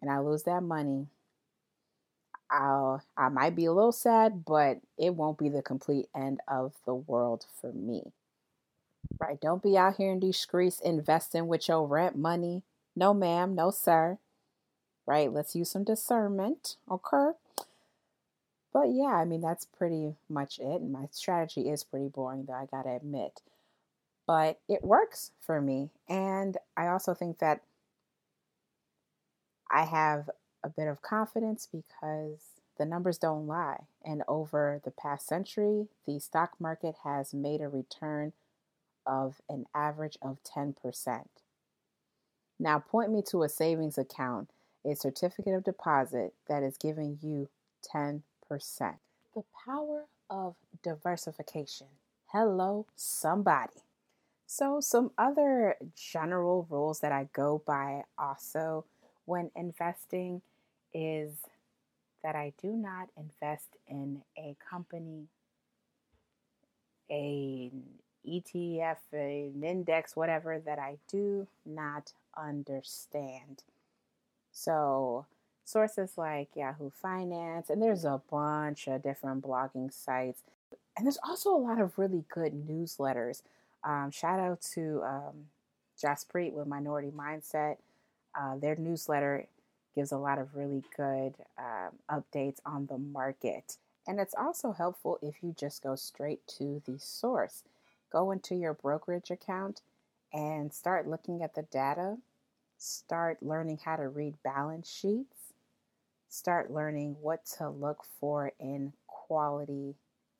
and 0.00 0.10
I 0.10 0.18
lose 0.18 0.44
that 0.44 0.62
money, 0.62 1.08
I'll 2.50 3.02
I 3.16 3.28
might 3.28 3.56
be 3.56 3.64
a 3.64 3.72
little 3.72 3.92
sad, 3.92 4.44
but 4.44 4.80
it 4.98 5.14
won't 5.14 5.38
be 5.38 5.48
the 5.48 5.62
complete 5.62 6.08
end 6.14 6.40
of 6.46 6.74
the 6.84 6.94
world 6.94 7.46
for 7.60 7.72
me. 7.72 8.12
Right? 9.18 9.40
Don't 9.40 9.62
be 9.62 9.76
out 9.76 9.96
here 9.96 10.12
in 10.12 10.20
these 10.20 10.38
streets 10.38 10.80
investing 10.80 11.48
with 11.48 11.68
your 11.68 11.86
rent 11.86 12.16
money. 12.16 12.62
No, 12.94 13.14
ma'am, 13.14 13.54
no, 13.54 13.70
sir. 13.70 14.18
Right? 15.06 15.32
Let's 15.32 15.56
use 15.56 15.70
some 15.70 15.84
discernment, 15.84 16.76
okay? 16.90 17.30
But 18.72 18.90
yeah, 18.90 19.14
I 19.16 19.24
mean 19.24 19.40
that's 19.40 19.66
pretty 19.66 20.14
much 20.28 20.58
it. 20.58 20.80
And 20.80 20.92
my 20.92 21.08
strategy 21.10 21.68
is 21.68 21.84
pretty 21.84 22.08
boring, 22.08 22.44
though 22.46 22.54
I 22.54 22.66
gotta 22.70 22.90
admit. 22.90 23.40
But 24.26 24.60
it 24.68 24.84
works 24.84 25.32
for 25.40 25.60
me. 25.60 25.90
And 26.08 26.56
I 26.76 26.86
also 26.86 27.14
think 27.14 27.38
that 27.38 27.62
I 29.70 29.84
have 29.84 30.30
a 30.62 30.68
bit 30.68 30.86
of 30.86 31.02
confidence 31.02 31.68
because 31.70 32.38
the 32.78 32.84
numbers 32.84 33.18
don't 33.18 33.46
lie. 33.46 33.84
And 34.04 34.22
over 34.28 34.80
the 34.84 34.90
past 34.90 35.26
century, 35.26 35.88
the 36.06 36.18
stock 36.18 36.52
market 36.60 36.96
has 37.04 37.34
made 37.34 37.60
a 37.60 37.68
return 37.68 38.32
of 39.06 39.40
an 39.48 39.66
average 39.74 40.16
of 40.22 40.38
10%. 40.44 41.26
Now, 42.58 42.78
point 42.78 43.10
me 43.10 43.22
to 43.28 43.42
a 43.42 43.48
savings 43.48 43.98
account, 43.98 44.50
a 44.84 44.94
certificate 44.94 45.54
of 45.54 45.64
deposit 45.64 46.34
that 46.48 46.62
is 46.62 46.76
giving 46.76 47.18
you 47.20 47.48
10%. 47.92 48.22
The 49.34 49.44
power 49.64 50.06
of 50.30 50.54
diversification. 50.82 51.88
Hello, 52.26 52.86
somebody. 52.94 53.82
So, 54.54 54.80
some 54.80 55.12
other 55.16 55.76
general 55.96 56.66
rules 56.68 57.00
that 57.00 57.10
I 57.10 57.30
go 57.32 57.62
by 57.66 58.04
also 58.18 58.84
when 59.24 59.50
investing 59.56 60.42
is 60.92 61.32
that 62.22 62.36
I 62.36 62.52
do 62.60 62.68
not 62.68 63.08
invest 63.16 63.78
in 63.88 64.20
a 64.36 64.54
company, 64.70 65.28
an 67.08 67.82
ETF, 68.28 68.98
an 69.12 69.64
index, 69.64 70.14
whatever 70.16 70.58
that 70.58 70.78
I 70.78 70.98
do 71.10 71.46
not 71.64 72.12
understand. 72.36 73.62
So, 74.50 75.24
sources 75.64 76.18
like 76.18 76.50
Yahoo 76.54 76.90
Finance, 76.90 77.70
and 77.70 77.80
there's 77.80 78.04
a 78.04 78.20
bunch 78.30 78.86
of 78.86 79.02
different 79.02 79.42
blogging 79.42 79.90
sites. 79.90 80.42
And 80.94 81.06
there's 81.06 81.18
also 81.26 81.54
a 81.54 81.56
lot 81.56 81.80
of 81.80 81.96
really 81.96 82.26
good 82.28 82.68
newsletters. 82.68 83.40
Um, 83.84 84.10
shout 84.10 84.38
out 84.38 84.60
to 84.74 85.02
um, 85.04 85.46
Jaspreet 86.02 86.52
with 86.52 86.66
Minority 86.66 87.10
Mindset. 87.10 87.76
Uh, 88.38 88.56
their 88.56 88.76
newsletter 88.76 89.46
gives 89.94 90.12
a 90.12 90.18
lot 90.18 90.38
of 90.38 90.54
really 90.54 90.82
good 90.96 91.34
um, 91.58 91.92
updates 92.10 92.58
on 92.64 92.86
the 92.86 92.98
market. 92.98 93.76
And 94.06 94.18
it's 94.18 94.34
also 94.34 94.72
helpful 94.72 95.18
if 95.22 95.36
you 95.42 95.54
just 95.58 95.82
go 95.82 95.94
straight 95.94 96.46
to 96.58 96.82
the 96.86 96.98
source. 96.98 97.62
Go 98.10 98.30
into 98.30 98.54
your 98.54 98.74
brokerage 98.74 99.30
account 99.30 99.80
and 100.32 100.72
start 100.72 101.06
looking 101.06 101.42
at 101.42 101.54
the 101.54 101.62
data. 101.62 102.16
Start 102.78 103.42
learning 103.42 103.80
how 103.84 103.96
to 103.96 104.08
read 104.08 104.34
balance 104.42 104.90
sheets. 104.90 105.52
Start 106.28 106.70
learning 106.70 107.16
what 107.20 107.44
to 107.58 107.68
look 107.68 108.04
for 108.18 108.52
in 108.58 108.92
quality 109.06 109.94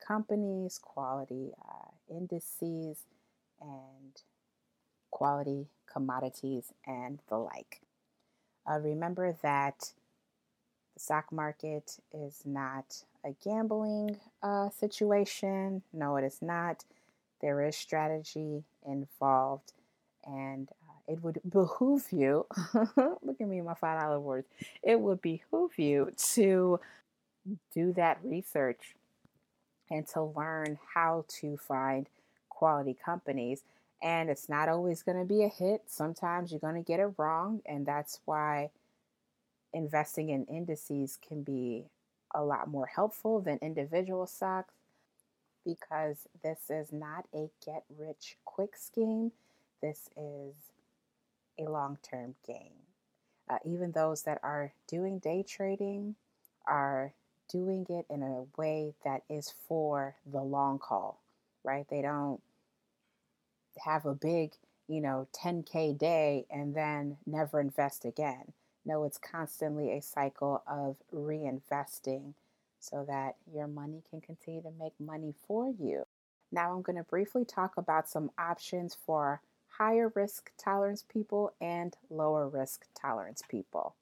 companies, 0.05 0.79
quality 0.81 1.51
uh, 1.63 2.15
indices, 2.15 3.05
and 3.63 4.21
quality 5.11 5.67
commodities 5.91 6.73
and 6.85 7.19
the 7.29 7.37
like. 7.37 7.81
Uh, 8.69 8.79
remember 8.79 9.37
that 9.43 9.93
the 10.93 10.99
stock 10.99 11.31
market 11.31 11.97
is 12.13 12.41
not 12.45 13.03
a 13.25 13.33
gambling 13.43 14.17
uh, 14.41 14.69
situation. 14.69 15.81
No, 15.93 16.17
it 16.17 16.23
is 16.25 16.41
not. 16.41 16.83
There 17.41 17.61
is 17.65 17.75
strategy 17.75 18.63
involved, 18.87 19.73
and 20.25 20.69
uh, 20.89 21.13
it 21.13 21.23
would 21.23 21.39
behoove 21.49 22.07
you. 22.11 22.45
look 22.95 23.41
at 23.41 23.47
me, 23.47 23.61
my 23.61 23.73
five 23.73 24.01
dollar 24.01 24.19
words. 24.19 24.47
It 24.81 24.99
would 24.99 25.21
behoove 25.21 25.77
you 25.77 26.11
to 26.33 26.79
do 27.73 27.93
that 27.93 28.19
research 28.23 28.95
and 29.91 30.07
to 30.07 30.23
learn 30.23 30.79
how 30.93 31.25
to 31.27 31.57
find 31.57 32.07
quality 32.63 32.95
companies. 33.03 33.61
And 34.01 34.29
it's 34.29 34.47
not 34.47 34.69
always 34.69 35.03
going 35.03 35.19
to 35.19 35.25
be 35.25 35.43
a 35.43 35.49
hit. 35.49 35.81
Sometimes 35.85 36.49
you're 36.49 36.61
going 36.61 36.81
to 36.81 36.81
get 36.81 37.01
it 37.01 37.13
wrong. 37.17 37.61
And 37.65 37.85
that's 37.85 38.21
why 38.23 38.69
investing 39.73 40.29
in 40.29 40.45
indices 40.45 41.19
can 41.27 41.43
be 41.43 41.83
a 42.33 42.41
lot 42.41 42.69
more 42.69 42.85
helpful 42.85 43.41
than 43.41 43.59
individual 43.61 44.25
stocks 44.25 44.75
because 45.65 46.25
this 46.41 46.69
is 46.69 46.93
not 46.93 47.25
a 47.35 47.49
get 47.65 47.83
rich 47.99 48.37
quick 48.45 48.77
scheme. 48.77 49.33
This 49.81 50.09
is 50.15 50.53
a 51.59 51.69
long 51.69 51.97
term 52.01 52.35
game. 52.47 52.79
Uh, 53.49 53.57
even 53.65 53.91
those 53.91 54.21
that 54.21 54.39
are 54.41 54.71
doing 54.87 55.19
day 55.19 55.43
trading 55.45 56.15
are 56.65 57.11
doing 57.49 57.85
it 57.89 58.05
in 58.09 58.23
a 58.23 58.45
way 58.57 58.93
that 59.03 59.23
is 59.29 59.53
for 59.67 60.15
the 60.31 60.41
long 60.41 60.79
haul, 60.81 61.19
right? 61.65 61.85
They 61.89 62.01
don't 62.01 62.39
have 63.83 64.05
a 64.05 64.13
big, 64.13 64.53
you 64.87 65.01
know, 65.01 65.27
10K 65.33 65.97
day 65.97 66.45
and 66.49 66.75
then 66.75 67.17
never 67.25 67.59
invest 67.59 68.05
again. 68.05 68.53
No, 68.85 69.03
it's 69.05 69.17
constantly 69.17 69.91
a 69.91 70.01
cycle 70.01 70.61
of 70.67 70.97
reinvesting 71.13 72.33
so 72.79 73.05
that 73.07 73.35
your 73.53 73.67
money 73.67 74.03
can 74.09 74.19
continue 74.19 74.61
to 74.61 74.71
make 74.77 74.93
money 74.99 75.33
for 75.47 75.69
you. 75.79 76.03
Now, 76.51 76.73
I'm 76.75 76.81
going 76.81 76.97
to 76.97 77.03
briefly 77.03 77.45
talk 77.45 77.77
about 77.77 78.09
some 78.09 78.29
options 78.37 78.95
for 79.05 79.41
higher 79.69 80.11
risk 80.13 80.51
tolerance 80.57 81.03
people 81.03 81.53
and 81.61 81.95
lower 82.09 82.47
risk 82.47 82.85
tolerance 82.93 83.41
people. 83.47 83.95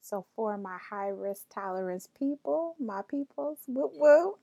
So 0.00 0.26
for 0.34 0.58
my 0.58 0.78
high 0.90 1.08
risk 1.08 1.48
tolerance 1.48 2.08
people, 2.18 2.74
my 2.78 3.02
peoples, 3.08 3.58
woo 3.66 3.90
woo. 3.94 4.38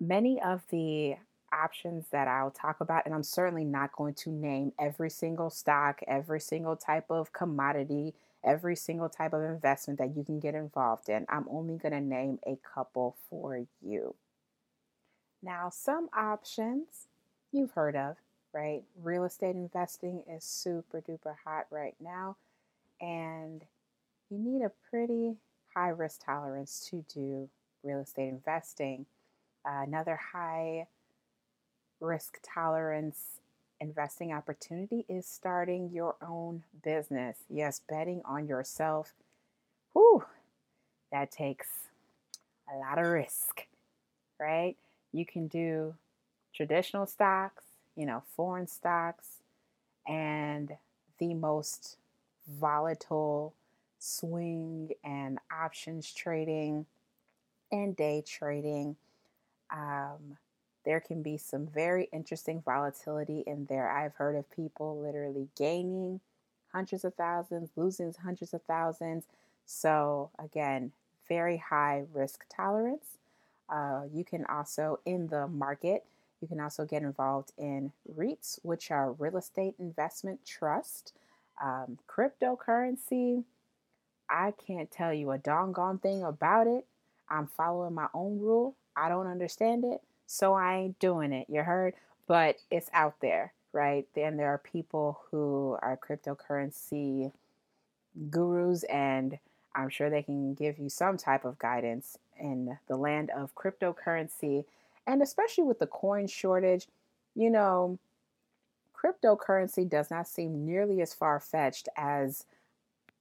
Many 0.00 0.40
of 0.40 0.62
the 0.70 1.16
options 1.54 2.06
that 2.10 2.28
I'll 2.28 2.50
talk 2.50 2.80
about, 2.80 3.06
and 3.06 3.14
I'm 3.14 3.22
certainly 3.22 3.64
not 3.64 3.92
going 3.92 4.14
to 4.14 4.30
name 4.30 4.72
every 4.78 5.10
single 5.10 5.50
stock, 5.50 6.00
every 6.06 6.40
single 6.40 6.76
type 6.76 7.10
of 7.10 7.32
commodity, 7.32 8.14
every 8.44 8.76
single 8.76 9.08
type 9.08 9.32
of 9.32 9.42
investment 9.42 9.98
that 9.98 10.16
you 10.16 10.24
can 10.24 10.40
get 10.40 10.54
involved 10.54 11.08
in. 11.08 11.26
I'm 11.28 11.46
only 11.50 11.76
going 11.76 11.92
to 11.92 12.00
name 12.00 12.38
a 12.46 12.58
couple 12.74 13.16
for 13.30 13.64
you. 13.80 14.14
Now, 15.42 15.70
some 15.70 16.08
options 16.16 17.08
you've 17.52 17.72
heard 17.72 17.96
of, 17.96 18.16
right? 18.52 18.82
Real 19.02 19.24
estate 19.24 19.54
investing 19.54 20.22
is 20.28 20.44
super 20.44 21.00
duper 21.00 21.34
hot 21.44 21.66
right 21.70 21.94
now. 22.00 22.36
And 23.00 23.62
you 24.30 24.38
need 24.38 24.64
a 24.64 24.72
pretty 24.90 25.36
high 25.74 25.88
risk 25.88 26.24
tolerance 26.24 26.88
to 26.90 27.04
do 27.12 27.48
real 27.82 28.00
estate 28.00 28.28
investing. 28.28 29.06
Uh, 29.66 29.82
another 29.86 30.16
high 30.16 30.86
risk 32.00 32.38
tolerance 32.42 33.40
investing 33.80 34.32
opportunity 34.32 35.04
is 35.08 35.26
starting 35.26 35.90
your 35.92 36.16
own 36.26 36.62
business. 36.82 37.38
Yes, 37.50 37.80
betting 37.88 38.22
on 38.24 38.46
yourself. 38.46 39.12
Whew, 39.92 40.24
that 41.12 41.30
takes 41.30 41.68
a 42.72 42.76
lot 42.78 42.98
of 42.98 43.06
risk, 43.06 43.66
right? 44.40 44.76
You 45.12 45.26
can 45.26 45.46
do 45.48 45.94
traditional 46.54 47.06
stocks, 47.06 47.64
you 47.96 48.06
know, 48.06 48.22
foreign 48.36 48.66
stocks, 48.66 49.40
and 50.06 50.72
the 51.18 51.34
most 51.34 51.96
volatile 52.48 53.54
swing 53.98 54.90
and 55.04 55.38
options 55.52 56.12
trading 56.12 56.86
and 57.72 57.96
day 57.96 58.22
trading. 58.26 58.96
Um, 59.72 60.36
there 60.84 61.00
can 61.00 61.22
be 61.22 61.36
some 61.36 61.66
very 61.66 62.08
interesting 62.12 62.62
volatility 62.64 63.44
in 63.46 63.66
there. 63.66 63.90
I've 63.90 64.14
heard 64.14 64.36
of 64.36 64.50
people 64.50 65.00
literally 65.00 65.48
gaining 65.56 66.20
hundreds 66.72 67.04
of 67.04 67.14
thousands, 67.14 67.70
losing 67.76 68.14
hundreds 68.22 68.54
of 68.54 68.62
thousands. 68.62 69.24
So, 69.66 70.30
again, 70.38 70.92
very 71.28 71.56
high 71.56 72.04
risk 72.12 72.44
tolerance. 72.54 73.18
Uh, 73.68 74.02
you 74.12 74.24
can 74.24 74.44
also, 74.46 75.00
in 75.06 75.28
the 75.28 75.46
market, 75.46 76.04
you 76.40 76.48
can 76.48 76.60
also 76.60 76.84
get 76.84 77.02
involved 77.02 77.52
in 77.56 77.92
REITs, 78.14 78.58
which 78.62 78.90
are 78.90 79.12
real 79.12 79.38
estate 79.38 79.74
investment 79.78 80.44
trust, 80.44 81.14
um, 81.62 81.98
cryptocurrency, 82.08 83.44
I 84.28 84.52
can't 84.52 84.90
tell 84.90 85.12
you 85.12 85.30
a 85.30 85.38
doggone 85.38 85.98
thing 85.98 86.22
about 86.22 86.66
it. 86.66 86.86
I'm 87.28 87.46
following 87.46 87.94
my 87.94 88.08
own 88.14 88.38
rule. 88.40 88.74
I 88.96 89.08
don't 89.08 89.26
understand 89.26 89.84
it, 89.84 90.00
so 90.26 90.54
I 90.54 90.76
ain't 90.76 90.98
doing 90.98 91.32
it. 91.32 91.46
You 91.48 91.62
heard? 91.62 91.94
But 92.26 92.56
it's 92.70 92.90
out 92.92 93.16
there, 93.20 93.52
right? 93.72 94.06
Then 94.14 94.36
there 94.36 94.48
are 94.48 94.58
people 94.58 95.20
who 95.30 95.76
are 95.82 95.98
cryptocurrency 95.98 97.32
gurus, 98.30 98.84
and 98.84 99.38
I'm 99.74 99.88
sure 99.88 100.08
they 100.08 100.22
can 100.22 100.54
give 100.54 100.78
you 100.78 100.88
some 100.88 101.16
type 101.16 101.44
of 101.44 101.58
guidance 101.58 102.18
in 102.38 102.78
the 102.88 102.96
land 102.96 103.30
of 103.30 103.54
cryptocurrency. 103.54 104.64
And 105.06 105.20
especially 105.22 105.64
with 105.64 105.78
the 105.78 105.86
coin 105.86 106.26
shortage, 106.26 106.86
you 107.34 107.50
know, 107.50 107.98
cryptocurrency 108.96 109.88
does 109.88 110.10
not 110.10 110.26
seem 110.26 110.64
nearly 110.64 111.02
as 111.02 111.12
far 111.12 111.38
fetched 111.40 111.88
as 111.96 112.46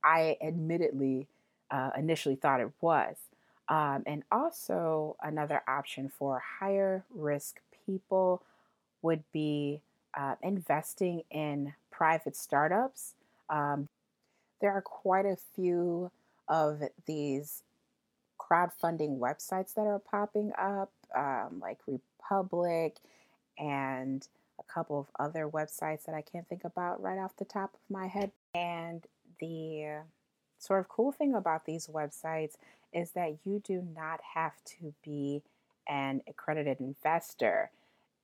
I 0.04 0.38
admittedly 0.42 1.28
uh, 1.72 1.92
initially 1.98 2.36
thought 2.36 2.62
it 2.62 2.72
was. 2.80 3.16
Um, 3.69 4.04
and 4.06 4.23
also, 4.32 5.15
another 5.21 5.62
option 5.67 6.10
for 6.10 6.41
higher 6.60 7.06
risk 7.13 7.60
people 7.86 8.43
would 9.02 9.23
be 9.32 9.82
uh, 10.17 10.36
investing 10.41 11.23
in 11.32 11.73
private 11.91 12.36
startups. 12.36 13.15
Um, 13.49 13.88
there 14.62 14.71
are 14.71 14.82
quite 14.82 15.26
a 15.26 15.38
few 15.56 16.12
of 16.47 16.82
these 17.06 17.63
crowdfunding 18.39 19.19
websites 19.19 19.73
that 19.76 19.88
are 19.88 19.99
popping 19.99 20.52
up, 20.58 20.91
um, 21.15 21.60
like 21.62 21.80
Republic 21.88 22.97
and 23.58 24.28
a 24.60 24.63
couple 24.63 24.99
of 24.99 25.08
other 25.19 25.47
websites 25.47 26.06
that 26.06 26.15
I 26.15 26.21
can't 26.21 26.47
think 26.47 26.63
about 26.63 27.02
right 27.02 27.17
off 27.17 27.36
the 27.38 27.45
top 27.45 27.73
of 27.73 27.80
my 27.89 28.08
head. 28.08 28.32
And 28.54 29.06
the 29.39 30.02
sort 30.60 30.80
of 30.80 30.89
cool 30.89 31.12
thing 31.12 31.34
about 31.34 31.65
these 31.65 31.88
websites 31.88 32.54
is 32.93 33.12
that 33.12 33.38
you 33.43 33.62
do 33.63 33.86
not 33.95 34.19
have 34.36 34.53
to 34.65 34.93
be 35.03 35.41
an 35.88 36.21
accredited 36.27 36.79
investor. 36.79 37.71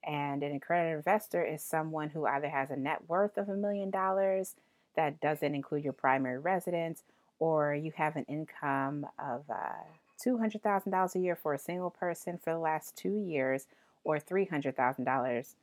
And 0.04 0.44
an 0.44 0.56
accredited 0.56 0.98
investor 0.98 1.44
is 1.44 1.62
someone 1.62 2.10
who 2.10 2.26
either 2.26 2.50
has 2.50 2.72
a 2.72 2.78
net 2.78 3.02
worth 3.08 3.38
of 3.38 3.50
a 3.50 3.56
million 3.56 3.90
dollars 3.90 4.56
that 4.96 5.20
doesn't 5.20 5.56
include 5.56 5.84
your 5.84 5.94
primary 5.94 6.40
residence, 6.40 7.04
or 7.40 7.74
you 7.74 7.92
have 7.96 8.16
an 8.16 8.26
income 8.28 9.06
of 9.18 9.44
uh, 9.50 9.84
$200,000 10.26 11.16
a 11.16 11.20
year 11.20 11.36
for 11.36 11.54
a 11.54 11.60
single 11.60 11.90
person 11.90 12.38
for 12.38 12.54
the 12.54 12.60
last 12.60 12.96
two 12.96 13.16
years, 13.16 13.68
or 14.04 14.18
$300,000 14.18 15.56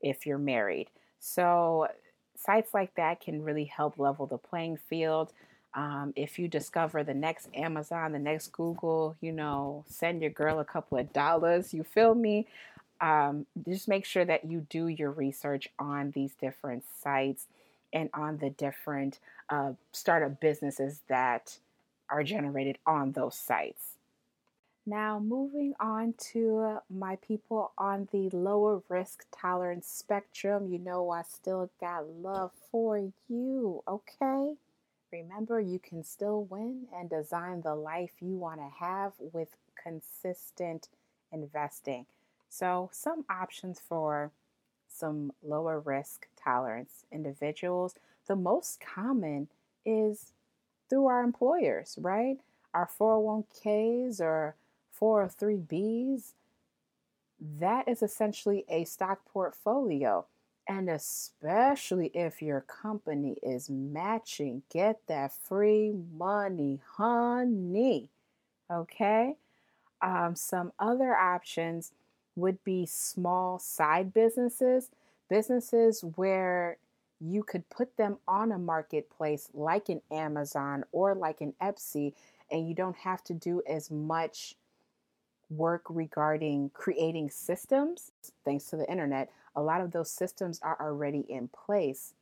if 0.00 0.26
you're 0.26 0.38
married. 0.38 0.88
So 1.20 1.88
sites 2.36 2.74
like 2.74 2.94
that 2.96 3.20
can 3.20 3.42
really 3.42 3.64
help 3.64 3.98
level 3.98 4.26
the 4.26 4.38
playing 4.38 4.76
field. 4.76 5.32
Um, 5.74 6.12
if 6.16 6.38
you 6.38 6.48
discover 6.48 7.02
the 7.02 7.14
next 7.14 7.48
Amazon, 7.54 8.12
the 8.12 8.18
next 8.18 8.52
Google, 8.52 9.16
you 9.20 9.32
know, 9.32 9.84
send 9.88 10.20
your 10.20 10.30
girl 10.30 10.60
a 10.60 10.64
couple 10.64 10.98
of 10.98 11.12
dollars. 11.12 11.72
You 11.72 11.82
feel 11.82 12.14
me? 12.14 12.46
um, 13.02 13.46
just 13.68 13.88
make 13.88 14.04
sure 14.04 14.24
that 14.24 14.44
you 14.44 14.64
do 14.70 14.86
your 14.86 15.10
research 15.10 15.68
on 15.78 16.12
these 16.12 16.34
different 16.34 16.84
sites 17.02 17.48
and 17.92 18.08
on 18.14 18.38
the 18.38 18.48
different 18.48 19.18
uh, 19.50 19.72
startup 19.90 20.40
businesses 20.40 21.00
that 21.08 21.58
are 22.08 22.22
generated 22.22 22.78
on 22.86 23.12
those 23.12 23.34
sites. 23.34 23.96
Now, 24.86 25.18
moving 25.18 25.74
on 25.80 26.14
to 26.32 26.78
my 26.88 27.16
people 27.16 27.72
on 27.76 28.08
the 28.12 28.30
lower 28.30 28.82
risk 28.88 29.26
tolerance 29.32 29.86
spectrum, 29.86 30.72
you 30.72 30.78
know, 30.78 31.10
I 31.10 31.22
still 31.22 31.70
got 31.80 32.08
love 32.08 32.52
for 32.70 33.10
you, 33.28 33.82
okay? 33.86 34.54
Remember, 35.12 35.60
you 35.60 35.78
can 35.78 36.02
still 36.02 36.44
win 36.44 36.86
and 36.94 37.10
design 37.10 37.60
the 37.60 37.74
life 37.74 38.12
you 38.20 38.36
want 38.36 38.60
to 38.60 38.70
have 38.80 39.12
with 39.18 39.48
consistent 39.80 40.88
investing. 41.30 42.06
So, 42.48 42.88
some 42.92 43.24
options 43.28 43.78
for 43.78 44.30
some 44.88 45.32
lower 45.42 45.80
risk 45.80 46.28
tolerance 46.42 47.04
individuals. 47.12 47.94
The 48.26 48.36
most 48.36 48.80
common 48.80 49.48
is 49.84 50.32
through 50.88 51.06
our 51.06 51.22
employers, 51.22 51.98
right? 52.00 52.38
Our 52.72 52.88
401ks 52.88 54.20
or 54.20 54.54
403bs. 54.98 56.32
That 57.40 57.88
is 57.88 58.02
essentially 58.02 58.64
a 58.68 58.84
stock 58.84 59.26
portfolio. 59.26 60.26
And 60.72 60.88
especially 60.88 62.10
if 62.14 62.40
your 62.40 62.62
company 62.62 63.36
is 63.42 63.68
matching, 63.68 64.62
get 64.72 65.00
that 65.06 65.34
free 65.34 65.92
money, 66.16 66.80
honey. 66.96 68.08
Okay. 68.70 69.36
Um, 70.00 70.34
some 70.34 70.72
other 70.78 71.14
options 71.14 71.92
would 72.36 72.64
be 72.64 72.86
small 72.86 73.58
side 73.58 74.14
businesses, 74.14 74.88
businesses 75.28 76.06
where 76.16 76.78
you 77.20 77.42
could 77.42 77.68
put 77.68 77.98
them 77.98 78.16
on 78.26 78.50
a 78.50 78.58
marketplace 78.58 79.50
like 79.52 79.90
an 79.90 80.00
Amazon 80.10 80.84
or 80.90 81.14
like 81.14 81.42
an 81.42 81.52
Etsy, 81.60 82.14
and 82.50 82.66
you 82.66 82.72
don't 82.72 82.96
have 82.96 83.22
to 83.24 83.34
do 83.34 83.62
as 83.68 83.90
much 83.90 84.56
work 85.50 85.82
regarding 85.90 86.70
creating 86.72 87.28
systems. 87.28 88.10
Thanks 88.42 88.64
to 88.70 88.76
the 88.76 88.90
internet, 88.90 89.30
a 89.54 89.62
lot 89.62 89.80
of 89.80 89.92
those 89.92 90.10
systems 90.10 90.60
are 90.62 90.76
already 90.80 91.24
in 91.28 91.48
place. 91.48 92.14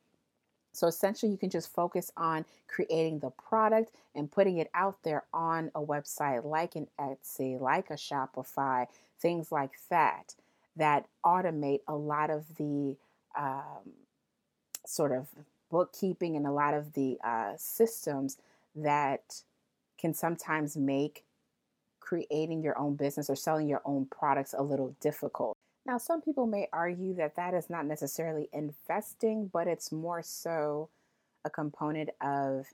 So 0.73 0.87
essentially, 0.87 1.33
you 1.33 1.39
can 1.39 1.51
just 1.51 1.73
focus 1.73 2.13
on 2.17 2.45
creating 2.69 3.19
the 3.19 3.31
product 3.31 3.93
and 4.15 4.31
putting 4.31 4.59
it 4.59 4.71
out 4.73 4.99
there 5.03 5.25
on 5.33 5.71
a 5.75 5.81
website 5.81 6.45
like 6.45 6.77
an 6.77 6.87
Etsy, 6.99 7.61
like 7.61 7.91
a 7.91 7.95
Shopify, 7.95 8.87
things 9.19 9.51
like 9.51 9.73
that, 9.89 10.35
that 10.77 11.07
automate 11.25 11.81
a 11.89 11.95
lot 11.95 12.31
of 12.31 12.57
the 12.57 12.97
um, 13.37 13.93
sort 14.87 15.13
of 15.13 15.29
bookkeeping 15.71 16.37
and 16.37 16.47
a 16.47 16.53
lot 16.53 16.75
of 16.75 16.93
the 16.95 17.19
uh, 17.25 17.53
systems 17.57 18.39
that 18.75 19.43
can 19.99 20.15
sometimes 20.15 20.77
make 20.77 21.25
creating 22.01 22.63
your 22.63 22.79
own 22.79 22.95
business 22.97 23.29
or 23.29 23.37
selling 23.37 23.69
your 23.69 23.83
own 23.85 24.07
products 24.07 24.55
a 24.57 24.63
little 24.63 24.95
difficult. 25.01 25.57
Now, 25.91 25.99
some 25.99 26.23
people 26.23 26.47
may 26.47 26.69
argue 26.73 27.15
that 27.15 27.35
that 27.35 27.53
is 27.53 27.69
not 27.69 27.85
necessarily 27.85 28.49
investing, 28.53 29.51
but 29.53 29.67
it's 29.67 29.91
more 29.91 30.23
so 30.23 30.89
a 31.45 31.51
component 31.51 32.11
of 32.21 32.67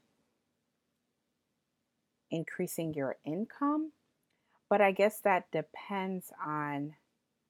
increasing 2.31 2.93
your 2.93 3.17
income. 3.25 3.93
But 4.69 4.83
I 4.83 4.93
guess 4.93 5.19
that 5.21 5.51
depends 5.51 6.31
on 6.45 6.97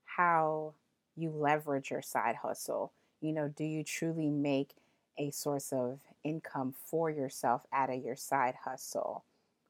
how 0.04 0.74
you 1.16 1.30
leverage 1.30 1.90
your 1.90 2.00
side 2.00 2.36
hustle. 2.36 2.92
You 3.20 3.32
know, 3.32 3.48
do 3.48 3.64
you 3.64 3.82
truly 3.82 4.30
make 4.30 4.70
a 5.18 5.32
source 5.32 5.72
of 5.72 5.98
income 6.22 6.74
for 6.84 7.10
yourself 7.10 7.62
out 7.72 7.90
of 7.90 8.04
your 8.04 8.14
side 8.14 8.54
hustle? 8.64 9.24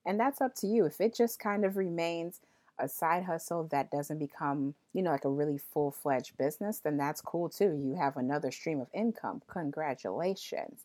And 0.05 0.21
that's 0.21 0.43
up 0.43 0.55
to 0.57 0.67
you. 0.67 0.85
If 0.85 1.01
it 1.01 1.15
just 1.15 1.39
kind 1.39 1.65
of 1.65 1.79
remains 1.79 2.43
a 2.79 2.89
side 2.89 3.25
hustle 3.25 3.65
that 3.71 3.91
doesn't 3.91 4.19
become, 4.19 4.75
you 4.93 5.03
know, 5.03 5.11
like 5.11 5.25
a 5.25 5.31
really 5.31 5.59
full 5.59 5.91
fledged 5.91 6.37
business, 6.37 6.79
then 6.79 6.97
that's 6.97 7.21
cool 7.21 7.49
too. 7.49 7.81
You 7.83 7.97
have 7.99 8.17
another 8.17 8.51
stream 8.51 8.81
of 8.81 8.89
income. 8.93 9.43
Congratulations. 9.49 10.81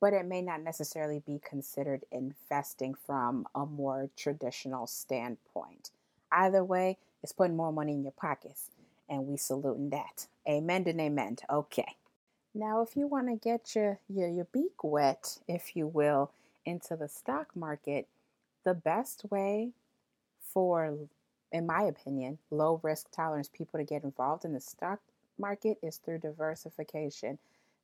But 0.00 0.12
it 0.12 0.26
may 0.26 0.42
not 0.42 0.62
necessarily 0.62 1.22
be 1.24 1.40
considered 1.48 2.04
investing 2.10 2.94
from 2.94 3.46
a 3.54 3.64
more 3.64 4.10
traditional 4.16 4.86
standpoint. 4.86 5.90
Either 6.30 6.62
way, 6.62 6.98
it's 7.22 7.32
putting 7.32 7.56
more 7.56 7.72
money 7.72 7.92
in 7.92 8.02
your 8.02 8.12
pockets. 8.12 8.70
And 9.08 9.26
we 9.26 9.36
saluting 9.36 9.90
that. 9.90 10.26
Amen 10.48 10.84
and 10.86 11.00
amen. 11.00 11.36
Okay. 11.48 11.96
Now, 12.54 12.82
if 12.82 12.96
you 12.96 13.06
want 13.06 13.28
to 13.28 13.36
get 13.36 13.74
your, 13.74 13.98
your, 14.08 14.28
your 14.28 14.46
beak 14.46 14.82
wet, 14.82 15.38
if 15.46 15.76
you 15.76 15.86
will, 15.86 16.30
into 16.64 16.96
the 16.96 17.08
stock 17.08 17.54
market, 17.54 18.06
the 18.64 18.74
best 18.74 19.26
way 19.30 19.70
for 20.40 20.96
in 21.56 21.66
my 21.66 21.82
opinion, 21.82 22.38
low 22.50 22.80
risk 22.82 23.10
tolerance 23.10 23.48
people 23.48 23.78
to 23.78 23.84
get 23.84 24.04
involved 24.04 24.44
in 24.44 24.52
the 24.52 24.60
stock 24.60 25.00
market 25.38 25.78
is 25.82 25.96
through 25.96 26.18
diversification. 26.18 27.38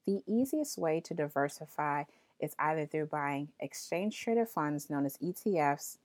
The 0.07 0.23
easiest 0.27 0.79
way 0.79 1.01
to 1.01 1.15
diversify 1.15 2.05
is 2.39 2.55
either 2.59 2.87
through 2.87 3.07
buying 3.07 3.49
exchange 3.61 4.21
traded 4.21 4.49
funds 4.49 4.91
known 4.91 5.07
as 5.07 5.17
ETFs, 5.19 5.97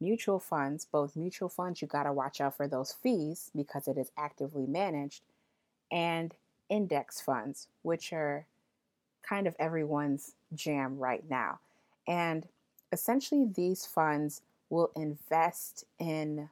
mutual 0.00 0.38
funds, 0.38 0.86
both 0.90 1.16
mutual 1.16 1.48
funds, 1.48 1.82
you 1.82 1.88
got 1.88 2.04
to 2.04 2.12
watch 2.12 2.40
out 2.40 2.56
for 2.56 2.68
those 2.68 2.92
fees 2.92 3.50
because 3.54 3.88
it 3.88 3.98
is 3.98 4.12
actively 4.16 4.66
managed, 4.66 5.22
and 5.90 6.34
index 6.68 7.20
funds, 7.20 7.66
which 7.82 8.12
are 8.12 8.46
kind 9.22 9.46
of 9.46 9.56
everyone's 9.58 10.34
jam 10.54 10.98
right 10.98 11.24
now. 11.28 11.58
And 12.06 12.46
essentially, 12.92 13.46
these 13.52 13.86
funds 13.86 14.42
will 14.70 14.90
invest 14.96 15.84
in 15.98 16.48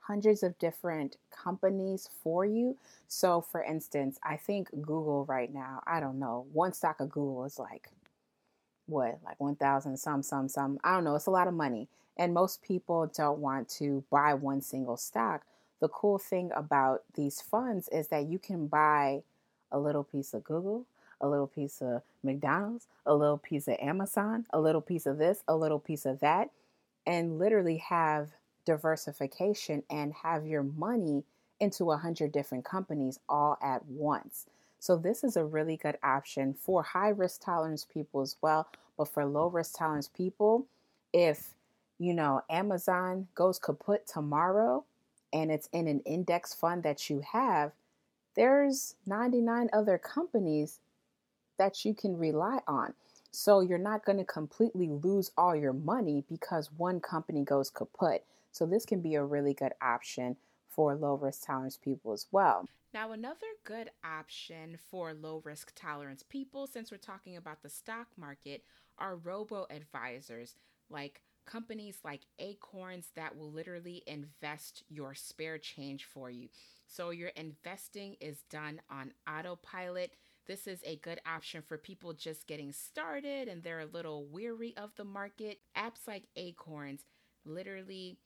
hundreds 0.00 0.42
of 0.42 0.58
different 0.58 1.16
companies 1.30 2.08
for 2.22 2.44
you. 2.44 2.76
So, 3.06 3.40
for 3.40 3.62
instance, 3.62 4.18
I 4.24 4.36
think 4.36 4.68
Google 4.82 5.24
right 5.26 5.54
now, 5.54 5.82
I 5.86 6.00
don't 6.00 6.18
know, 6.18 6.46
one 6.52 6.72
stock 6.72 6.98
of 6.98 7.10
Google 7.10 7.44
is 7.44 7.60
like 7.60 7.88
what, 8.86 9.20
like 9.24 9.38
1,000 9.38 9.96
some, 9.96 10.22
some, 10.24 10.48
some. 10.48 10.80
I 10.82 10.94
don't 10.94 11.04
know. 11.04 11.14
It's 11.14 11.26
a 11.26 11.30
lot 11.30 11.46
of 11.46 11.54
money. 11.54 11.86
And 12.16 12.34
most 12.34 12.60
people 12.60 13.06
don't 13.14 13.38
want 13.38 13.68
to 13.78 14.02
buy 14.10 14.34
one 14.34 14.62
single 14.62 14.96
stock. 14.96 15.42
The 15.80 15.88
cool 15.88 16.18
thing 16.18 16.50
about 16.56 17.04
these 17.14 17.40
funds 17.40 17.88
is 17.88 18.08
that 18.08 18.26
you 18.26 18.38
can 18.38 18.66
buy 18.66 19.22
a 19.70 19.78
little 19.78 20.02
piece 20.02 20.34
of 20.34 20.42
Google, 20.42 20.86
a 21.20 21.28
little 21.28 21.46
piece 21.46 21.80
of 21.80 22.02
McDonald's, 22.24 22.88
a 23.06 23.14
little 23.14 23.38
piece 23.38 23.68
of 23.68 23.76
Amazon, 23.80 24.46
a 24.50 24.60
little 24.60 24.80
piece 24.80 25.06
of 25.06 25.18
this, 25.18 25.44
a 25.46 25.56
little 25.56 25.78
piece 25.78 26.04
of 26.04 26.18
that 26.18 26.50
and 27.06 27.38
literally 27.38 27.78
have 27.78 28.30
diversification 28.64 29.82
and 29.90 30.12
have 30.12 30.46
your 30.46 30.62
money 30.62 31.24
into 31.60 31.90
a 31.90 31.96
hundred 31.96 32.32
different 32.32 32.64
companies 32.64 33.18
all 33.28 33.58
at 33.62 33.84
once. 33.86 34.46
So 34.78 34.96
this 34.96 35.24
is 35.24 35.36
a 35.36 35.44
really 35.44 35.76
good 35.76 35.98
option 36.02 36.54
for 36.54 36.82
high 36.82 37.10
risk 37.10 37.42
tolerance 37.42 37.84
people 37.84 38.22
as 38.22 38.36
well, 38.40 38.66
but 38.96 39.08
for 39.08 39.26
low 39.26 39.48
risk 39.48 39.76
tolerance 39.78 40.08
people, 40.08 40.66
if 41.12 41.54
you 41.98 42.14
know 42.14 42.42
Amazon 42.48 43.28
goes 43.34 43.58
kaput 43.58 44.06
tomorrow 44.06 44.84
and 45.32 45.50
it's 45.50 45.68
in 45.72 45.86
an 45.86 46.00
index 46.00 46.54
fund 46.54 46.82
that 46.82 47.10
you 47.10 47.22
have, 47.32 47.72
there's 48.36 48.94
99 49.06 49.68
other 49.72 49.98
companies 49.98 50.78
that 51.58 51.84
you 51.84 51.94
can 51.94 52.16
rely 52.16 52.60
on. 52.66 52.94
So 53.32 53.60
you're 53.60 53.78
not 53.78 54.04
going 54.04 54.18
to 54.18 54.24
completely 54.24 54.88
lose 54.88 55.30
all 55.36 55.54
your 55.54 55.72
money 55.72 56.24
because 56.28 56.70
one 56.76 57.00
company 57.00 57.44
goes 57.44 57.70
kaput. 57.70 58.24
So 58.52 58.66
this 58.66 58.84
can 58.84 59.00
be 59.00 59.14
a 59.14 59.24
really 59.24 59.54
good 59.54 59.72
option 59.80 60.36
for 60.68 60.94
low 60.94 61.14
risk 61.14 61.46
tolerance 61.46 61.76
people 61.76 62.12
as 62.12 62.26
well. 62.32 62.66
Now, 62.92 63.12
another 63.12 63.46
good 63.64 63.90
option 64.04 64.76
for 64.90 65.14
low 65.14 65.42
risk 65.44 65.72
tolerance 65.76 66.24
people, 66.28 66.66
since 66.66 66.90
we're 66.90 66.98
talking 66.98 67.36
about 67.36 67.62
the 67.62 67.70
stock 67.70 68.08
market, 68.16 68.64
are 68.98 69.14
robo 69.16 69.66
advisors 69.70 70.56
like 70.90 71.22
companies 71.46 71.98
like 72.04 72.22
Acorns 72.38 73.10
that 73.14 73.36
will 73.36 73.50
literally 73.50 74.02
invest 74.06 74.82
your 74.88 75.14
spare 75.14 75.58
change 75.58 76.04
for 76.04 76.30
you. 76.30 76.48
So 76.86 77.10
your 77.10 77.28
investing 77.30 78.16
is 78.20 78.42
done 78.50 78.80
on 78.90 79.12
autopilot 79.28 80.12
this 80.50 80.66
is 80.66 80.82
a 80.84 80.96
good 80.98 81.20
option 81.26 81.62
for 81.62 81.78
people 81.78 82.12
just 82.14 82.48
getting 82.48 82.72
started 82.72 83.48
and 83.48 83.62
they're 83.62 83.80
a 83.80 83.86
little 83.86 84.26
weary 84.26 84.74
of 84.76 84.94
the 84.96 85.04
market. 85.04 85.60
Apps 85.76 86.08
like 86.08 86.24
Acorns 86.36 87.04
literally 87.46 88.18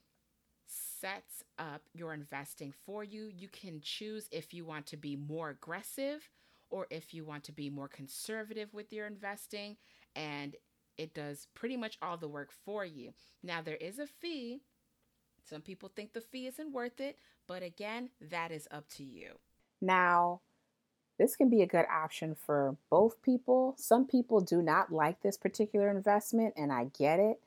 sets 0.66 1.44
up 1.58 1.82
your 1.94 2.14
investing 2.14 2.72
for 2.86 3.04
you. 3.04 3.26
You 3.28 3.48
can 3.48 3.80
choose 3.82 4.28
if 4.32 4.54
you 4.54 4.64
want 4.64 4.86
to 4.88 4.96
be 4.96 5.16
more 5.16 5.50
aggressive 5.50 6.30
or 6.70 6.86
if 6.90 7.14
you 7.14 7.24
want 7.24 7.44
to 7.44 7.52
be 7.52 7.70
more 7.70 7.88
conservative 7.88 8.72
with 8.74 8.92
your 8.92 9.06
investing, 9.06 9.76
and 10.16 10.56
it 10.98 11.14
does 11.14 11.46
pretty 11.54 11.76
much 11.76 11.98
all 12.02 12.16
the 12.16 12.28
work 12.28 12.50
for 12.64 12.84
you. 12.84 13.14
Now, 13.42 13.62
there 13.62 13.76
is 13.76 13.98
a 13.98 14.06
fee. 14.06 14.62
Some 15.48 15.62
people 15.62 15.90
think 15.94 16.12
the 16.12 16.20
fee 16.20 16.46
isn't 16.46 16.72
worth 16.72 17.00
it, 17.00 17.18
But 17.46 17.62
again, 17.62 18.10
that 18.20 18.50
is 18.52 18.68
up 18.70 18.88
to 18.90 19.04
you. 19.04 19.38
Now, 19.80 20.42
this 21.18 21.36
can 21.36 21.48
be 21.48 21.62
a 21.62 21.66
good 21.66 21.86
option 21.90 22.34
for 22.34 22.76
both 22.90 23.22
people. 23.22 23.74
Some 23.78 24.06
people 24.06 24.40
do 24.40 24.60
not 24.60 24.92
like 24.92 25.22
this 25.22 25.36
particular 25.36 25.90
investment, 25.90 26.54
and 26.56 26.72
I 26.72 26.86
get 26.98 27.20
it. 27.20 27.40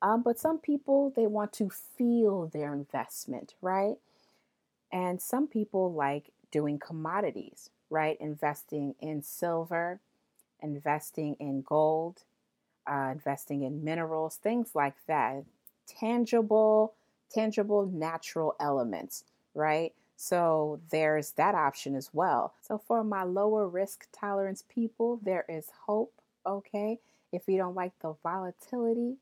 Um, 0.00 0.22
but 0.22 0.38
some 0.38 0.58
people, 0.58 1.12
they 1.14 1.26
want 1.26 1.52
to 1.54 1.70
feel 1.70 2.46
their 2.52 2.74
investment, 2.74 3.54
right? 3.62 3.96
And 4.90 5.20
some 5.20 5.46
people 5.46 5.92
like 5.92 6.32
doing 6.50 6.78
commodities, 6.78 7.70
right? 7.88 8.16
Investing 8.20 8.96
in 9.00 9.22
silver, 9.22 10.00
investing 10.60 11.36
in 11.38 11.62
gold, 11.62 12.24
uh, 12.90 13.10
investing 13.12 13.62
in 13.62 13.84
minerals, 13.84 14.36
things 14.36 14.70
like 14.74 14.96
that. 15.06 15.44
Tangible, 15.86 16.94
tangible 17.30 17.86
natural 17.86 18.56
elements, 18.58 19.24
right? 19.54 19.92
So 20.22 20.78
there's 20.92 21.32
that 21.32 21.56
option 21.56 21.96
as 21.96 22.10
well. 22.12 22.54
So 22.60 22.78
for 22.78 23.02
my 23.02 23.24
lower 23.24 23.66
risk 23.66 24.06
tolerance 24.12 24.62
people, 24.68 25.18
there 25.20 25.44
is 25.48 25.66
hope, 25.86 26.12
okay? 26.46 27.00
If 27.32 27.48
you 27.48 27.56
don't 27.56 27.74
like 27.74 27.90
the 27.98 28.14
volatility 28.22 29.16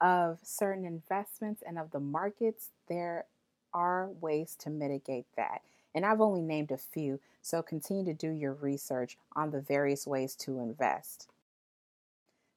of 0.00 0.40
certain 0.42 0.84
investments 0.84 1.62
and 1.64 1.78
of 1.78 1.92
the 1.92 2.00
markets, 2.00 2.70
there 2.88 3.26
are 3.72 4.08
ways 4.20 4.56
to 4.62 4.70
mitigate 4.70 5.26
that. 5.36 5.62
And 5.94 6.04
I've 6.04 6.20
only 6.20 6.42
named 6.42 6.72
a 6.72 6.78
few, 6.78 7.20
so 7.40 7.62
continue 7.62 8.04
to 8.06 8.12
do 8.12 8.30
your 8.30 8.54
research 8.54 9.16
on 9.36 9.52
the 9.52 9.60
various 9.60 10.04
ways 10.04 10.34
to 10.34 10.58
invest. 10.58 11.28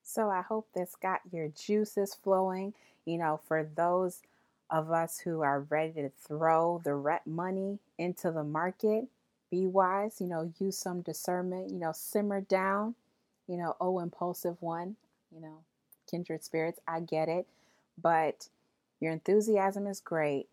So 0.02 0.32
I 0.32 0.42
hope 0.42 0.68
this 0.74 0.96
got 1.00 1.22
your 1.32 1.50
juices 1.50 2.16
flowing. 2.16 2.74
You 3.06 3.20
know, 3.20 3.40
for 3.48 3.64
those 3.64 4.24
of 4.74 4.92
us 4.92 5.20
who 5.20 5.42
are 5.42 5.62
ready 5.70 6.02
to 6.02 6.10
throw 6.28 6.82
the 6.84 6.96
rent 6.96 7.26
money 7.28 7.80
into 8.00 8.32
the 8.32 8.44
market, 8.44 9.06
be 9.52 9.68
wise, 9.68 10.20
you 10.20 10.28
know, 10.28 10.52
use 10.60 10.78
some 10.78 11.02
discernment, 11.02 11.72
you 11.72 11.78
know, 11.78 11.92
simmer 11.94 12.42
down, 12.42 12.96
you 13.48 13.56
know, 13.56 13.76
oh, 13.80 14.00
impulsive 14.00 14.58
one, 14.62 14.96
you 15.34 15.40
know, 15.40 15.60
kindred 16.10 16.44
spirits, 16.44 16.80
I 16.88 17.02
get 17.02 17.30
it. 17.30 17.46
But 18.02 18.50
your 19.00 19.14
enthusiasm 19.14 19.86
is 19.86 20.00
great, 20.00 20.48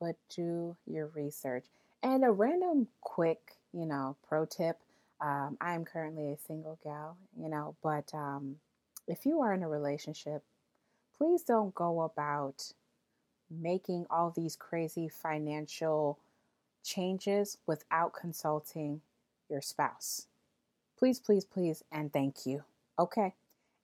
but 0.00 0.14
do 0.34 0.76
your 0.86 1.08
research. 1.08 1.64
And 2.02 2.24
a 2.24 2.30
random 2.30 2.86
quick, 3.00 3.56
you 3.72 3.86
know, 3.86 4.16
pro 4.28 4.46
tip 4.46 4.78
um, 5.20 5.56
I 5.60 5.74
am 5.74 5.84
currently 5.84 6.32
a 6.32 6.36
single 6.36 6.78
gal, 6.84 7.16
you 7.40 7.48
know, 7.48 7.74
but 7.82 8.10
um, 8.12 8.56
if 9.08 9.24
you 9.24 9.40
are 9.40 9.54
in 9.54 9.62
a 9.62 9.68
relationship, 9.68 10.42
please 11.16 11.42
don't 11.42 11.74
go 11.74 12.02
about 12.02 12.72
making 13.60 14.06
all 14.10 14.30
these 14.30 14.56
crazy 14.56 15.08
financial 15.08 16.18
changes 16.82 17.58
without 17.66 18.12
consulting 18.12 19.00
your 19.48 19.60
spouse. 19.60 20.26
Please, 20.98 21.18
please, 21.18 21.44
please, 21.44 21.82
and 21.90 22.12
thank 22.12 22.46
you. 22.46 22.62
Okay. 22.98 23.34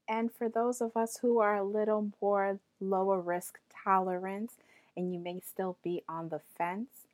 And 0.09 0.33
for 0.33 0.48
those 0.48 0.80
of 0.80 0.96
us 0.96 1.18
who 1.18 1.38
are 1.38 1.56
a 1.56 1.64
little 1.64 2.11
more 2.20 2.59
lower 2.80 3.20
risk 3.20 3.59
tolerance 3.85 4.54
and 4.96 5.12
you 5.12 5.20
may 5.20 5.40
still 5.40 5.76
be 5.83 6.02
on 6.09 6.28
the 6.28 6.40
fence, 6.59 7.06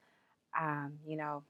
um, 0.58 0.94
you 1.06 1.16
know, 1.16 1.42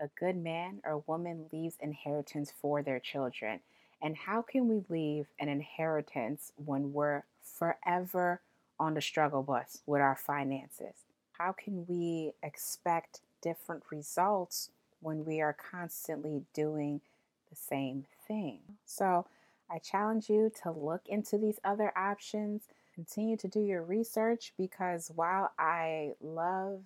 a 0.00 0.08
good 0.18 0.36
man 0.36 0.80
or 0.84 1.02
woman 1.06 1.46
leaves 1.52 1.76
inheritance 1.80 2.52
for 2.60 2.82
their 2.82 3.00
children. 3.00 3.60
And 4.02 4.16
how 4.16 4.42
can 4.42 4.68
we 4.68 4.82
leave 4.88 5.26
an 5.38 5.48
inheritance 5.48 6.52
when 6.64 6.92
we're 6.92 7.24
forever 7.42 8.40
on 8.80 8.94
the 8.94 9.00
struggle 9.00 9.44
bus 9.44 9.82
with 9.86 10.00
our 10.00 10.16
finances? 10.16 11.04
How 11.38 11.52
can 11.52 11.86
we 11.86 12.32
expect 12.42 13.20
different 13.40 13.84
results 13.90 14.70
when 15.00 15.24
we 15.24 15.40
are 15.40 15.56
constantly 15.70 16.42
doing 16.52 17.00
the 17.48 17.56
same 17.56 18.06
thing? 18.26 18.58
So, 18.84 19.26
I 19.72 19.78
challenge 19.78 20.28
you 20.28 20.50
to 20.64 20.72
look 20.72 21.02
into 21.06 21.38
these 21.38 21.60
other 21.62 21.92
options. 21.96 22.62
Continue 22.92 23.36
to 23.36 23.46
do 23.46 23.60
your 23.60 23.84
research 23.84 24.52
because 24.58 25.12
while 25.14 25.52
I 25.56 26.14
love 26.20 26.80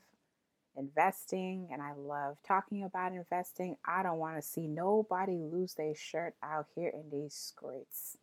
investing 0.77 1.69
and 1.73 1.81
I 1.83 1.93
love 1.97 2.37
talking 2.47 2.83
about 2.85 3.13
investing. 3.13 3.77
I 3.85 4.03
don't 4.03 4.19
want 4.19 4.37
to 4.37 4.43
see 4.43 4.67
nobody 4.67 5.39
lose 5.39 5.75
their 5.75 5.95
shirt 5.95 6.35
out 6.43 6.67
here 6.75 6.91
in 6.93 7.11
these 7.11 7.35
streets. 7.35 8.19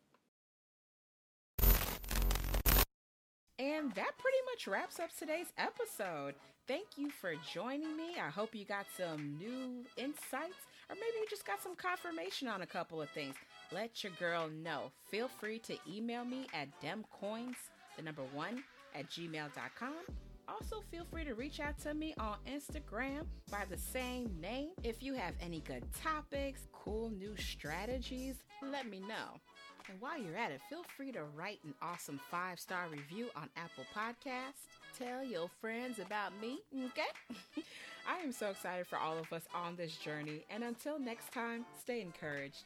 And 3.62 3.91
that 3.93 4.17
pretty 4.17 4.38
much 4.52 4.67
wraps 4.67 5.00
up 5.00 5.15
today's 5.15 5.54
episode. 5.56 6.34
Thank 6.67 6.97
you 6.97 7.12
for 7.12 7.36
joining 7.54 7.95
me. 7.95 8.15
I 8.19 8.30
hope 8.30 8.56
you 8.56 8.65
got 8.65 8.88
some 8.97 9.38
new 9.38 9.86
insights 9.97 10.65
or 10.89 10.95
maybe 10.95 11.19
you 11.19 11.28
just 11.30 11.45
got 11.45 11.62
some 11.62 11.76
confirmation 11.76 12.47
on 12.47 12.63
a 12.63 12.65
couple 12.65 13.00
of 13.00 13.10
things. 13.12 13.36
Let 13.71 14.04
your 14.04 14.13
girl 14.19 14.50
know. 14.50 14.91
Feel 15.12 15.28
free 15.28 15.60
to 15.60 15.78
email 15.88 16.26
me 16.26 16.47
at 16.56 16.69
demcoins, 16.82 17.56
the 17.97 18.02
number 18.02 18.24
one, 18.34 18.63
at 18.95 19.08
gmail.com 19.12 19.93
also, 20.47 20.84
feel 20.91 21.06
free 21.06 21.24
to 21.24 21.34
reach 21.34 21.60
out 21.60 21.78
to 21.80 21.93
me 21.93 22.13
on 22.19 22.36
Instagram 22.45 23.26
by 23.50 23.63
the 23.69 23.78
same 23.78 24.36
name. 24.41 24.69
If 24.84 25.02
you 25.02 25.13
have 25.13 25.34
any 25.39 25.62
good 25.62 25.84
topics, 25.93 26.67
cool 26.74 27.10
new 27.10 27.36
strategies, 27.38 28.36
let 28.62 28.89
me 28.89 29.00
know. 29.00 29.39
And 29.89 30.00
while 30.00 30.17
you're 30.17 30.38
at 30.38 30.52
it, 30.52 30.62
feel 30.70 30.84
free 30.96 31.12
to 31.12 31.24
write 31.24 31.60
an 31.65 31.74
awesome 31.82 32.20
five 32.30 32.60
star 32.60 32.88
review 32.89 33.28
on 33.36 33.50
Apple 33.58 33.86
Podcasts. 33.96 34.67
Tell 34.98 35.24
your 35.24 35.50
friends 35.60 36.00
about 36.00 36.32
me, 36.39 36.60
okay? 36.86 37.63
I 38.08 38.20
am 38.20 38.32
so 38.32 38.50
excited 38.50 38.88
for 38.88 38.98
all 38.98 39.17
of 39.17 39.32
us 39.34 39.44
on 39.54 39.76
this 39.76 39.96
journey. 39.96 40.44
And 40.50 40.63
until 40.63 41.00
next 41.00 41.32
time, 41.32 41.65
stay 41.80 42.02
encouraged. 42.02 42.63